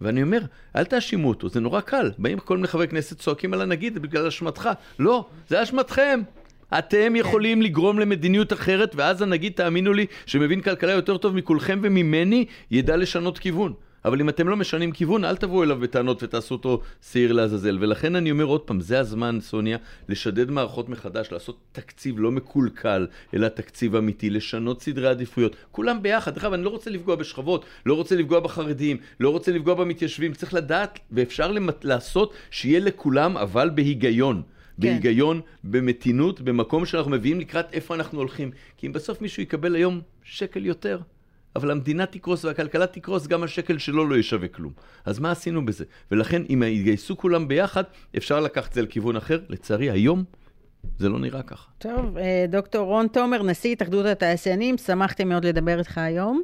ואני 0.00 0.22
אומר, 0.22 0.40
אל 0.76 0.84
תאשימו 0.84 1.28
אותו, 1.28 1.48
זה 1.48 1.60
נורא 1.60 1.80
קל. 1.80 2.10
באים 2.18 2.38
כל 2.38 2.56
מיני 2.56 2.68
חברי 2.68 2.88
כנסת 2.88 3.18
צועקים 3.18 3.54
על 3.54 3.60
הנגיד, 3.60 3.94
זה 3.94 4.00
בגלל 4.00 4.26
אשמתך. 4.26 4.70
לא, 4.98 5.26
זה 5.48 5.62
אשמתכם. 5.62 6.20
אתם. 6.78 7.16
יכולים 7.16 7.62
לגרום 7.62 7.98
למדיניות 7.98 8.52
אחרת, 8.52 8.94
ואז 8.94 9.22
הנגיד, 9.22 9.52
תאמינו 9.52 9.92
לי, 9.92 10.06
שמבין 10.26 10.60
כלכלה 10.60 10.92
יותר 10.92 11.16
טוב 11.16 11.36
מכולכם 11.36 11.80
וממני, 11.82 12.44
ידע 12.70 12.96
לשנות 12.96 13.38
כיוון. 13.38 13.72
אבל 14.04 14.20
אם 14.20 14.28
אתם 14.28 14.48
לא 14.48 14.56
משנים 14.56 14.92
כיוון, 14.92 15.24
אל 15.24 15.36
תבואו 15.36 15.62
אליו 15.62 15.80
בטענות 15.80 16.22
ותעשו 16.22 16.54
אותו 16.54 16.80
שעיר 17.10 17.32
לעזאזל. 17.32 17.78
ולכן 17.80 18.16
אני 18.16 18.30
אומר 18.30 18.44
עוד 18.44 18.60
פעם, 18.60 18.80
זה 18.80 19.00
הזמן, 19.00 19.38
סוניה, 19.40 19.78
לשדד 20.08 20.50
מערכות 20.50 20.88
מחדש, 20.88 21.32
לעשות 21.32 21.58
תקציב 21.72 22.18
לא 22.18 22.30
מקולקל, 22.30 23.06
אלא 23.34 23.48
תקציב 23.48 23.96
אמיתי, 23.96 24.30
לשנות 24.30 24.82
סדרי 24.82 25.08
עדיפויות. 25.08 25.56
כולם 25.70 26.02
ביחד. 26.02 26.34
דרך 26.34 26.44
אגב, 26.44 26.52
אני 26.52 26.64
לא 26.64 26.68
רוצה 26.68 26.90
לפגוע 26.90 27.16
בשכבות, 27.16 27.64
לא 27.86 27.94
רוצה 27.94 28.16
לפגוע 28.16 28.40
בחרדים, 28.40 28.96
לא 29.20 29.30
רוצה 29.30 29.52
לפגוע 29.52 29.74
במתיישבים. 29.74 30.32
צריך 30.32 30.54
לדעת, 30.54 30.98
ואפשר 31.10 31.52
למת... 31.52 31.84
לעשות 31.84 32.34
שיהיה 32.50 32.80
לכולם, 32.80 33.36
אבל 33.36 33.70
בהיגיון. 33.70 34.42
בהיגיון, 34.78 35.40
במתינות, 35.64 36.40
במקום 36.40 36.86
שאנחנו 36.86 37.10
מביאים 37.10 37.40
לקראת 37.40 37.72
איפה 37.72 37.94
אנחנו 37.94 38.18
הולכים. 38.18 38.50
כי 38.76 38.86
אם 38.86 38.92
בסוף 38.92 39.20
מישהו 39.20 39.42
יקבל 39.42 39.74
היום 39.74 40.00
שקל 40.24 40.66
יותר, 40.66 40.98
אבל 41.56 41.70
המדינה 41.70 42.06
תקרוס 42.06 42.44
והכלכלה 42.44 42.86
תקרוס, 42.86 43.26
גם 43.26 43.42
השקל 43.42 43.78
שלו 43.78 44.08
לא 44.08 44.16
ישווה 44.16 44.48
כלום. 44.48 44.72
אז 45.04 45.18
מה 45.18 45.30
עשינו 45.30 45.66
בזה? 45.66 45.84
ולכן, 46.10 46.42
אם 46.50 46.62
יתגייסו 46.66 47.16
כולם 47.16 47.48
ביחד, 47.48 47.82
אפשר 48.16 48.40
לקחת 48.40 48.68
את 48.68 48.74
זה 48.74 48.82
לכיוון 48.82 49.16
אחר. 49.16 49.40
לצערי, 49.48 49.90
היום 49.90 50.24
זה 50.98 51.08
לא 51.08 51.18
נראה 51.18 51.42
ככה. 51.42 51.70
טוב, 51.78 52.18
אה, 52.18 52.44
דוקטור 52.48 52.86
רון 52.86 53.06
תומר, 53.06 53.42
נשיא 53.42 53.72
התאחדות 53.72 54.06
התעשיינים, 54.06 54.78
שמחתי 54.78 55.24
מאוד 55.24 55.44
לדבר 55.44 55.78
איתך 55.78 55.98
היום. 55.98 56.42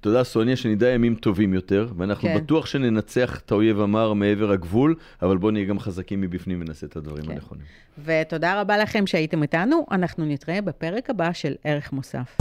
תודה, 0.00 0.24
סוניה, 0.24 0.56
שנדע 0.56 0.88
ימים 0.88 1.14
טובים 1.14 1.54
יותר, 1.54 1.88
ואנחנו 1.96 2.28
כן. 2.28 2.36
בטוח 2.36 2.66
שננצח 2.66 3.38
את 3.38 3.52
האויב 3.52 3.80
המר 3.80 4.12
מעבר 4.12 4.50
הגבול, 4.50 4.94
אבל 5.22 5.36
בואו 5.36 5.52
נהיה 5.52 5.64
גם 5.64 5.78
חזקים 5.78 6.20
מבפנים 6.20 6.60
ונעשה 6.60 6.86
את 6.86 6.96
הדברים 6.96 7.24
כן. 7.24 7.32
הנכונים. 7.32 7.64
ותודה 8.04 8.60
רבה 8.60 8.78
לכם 8.78 9.06
שהייתם 9.06 9.42
איתנו, 9.42 9.86
אנחנו 9.90 10.24
נתראה 10.24 10.60
בפרק 10.60 11.10
הבא 11.10 11.32
של 11.32 11.54
ערך 11.64 11.92
מוסף. 11.92 12.36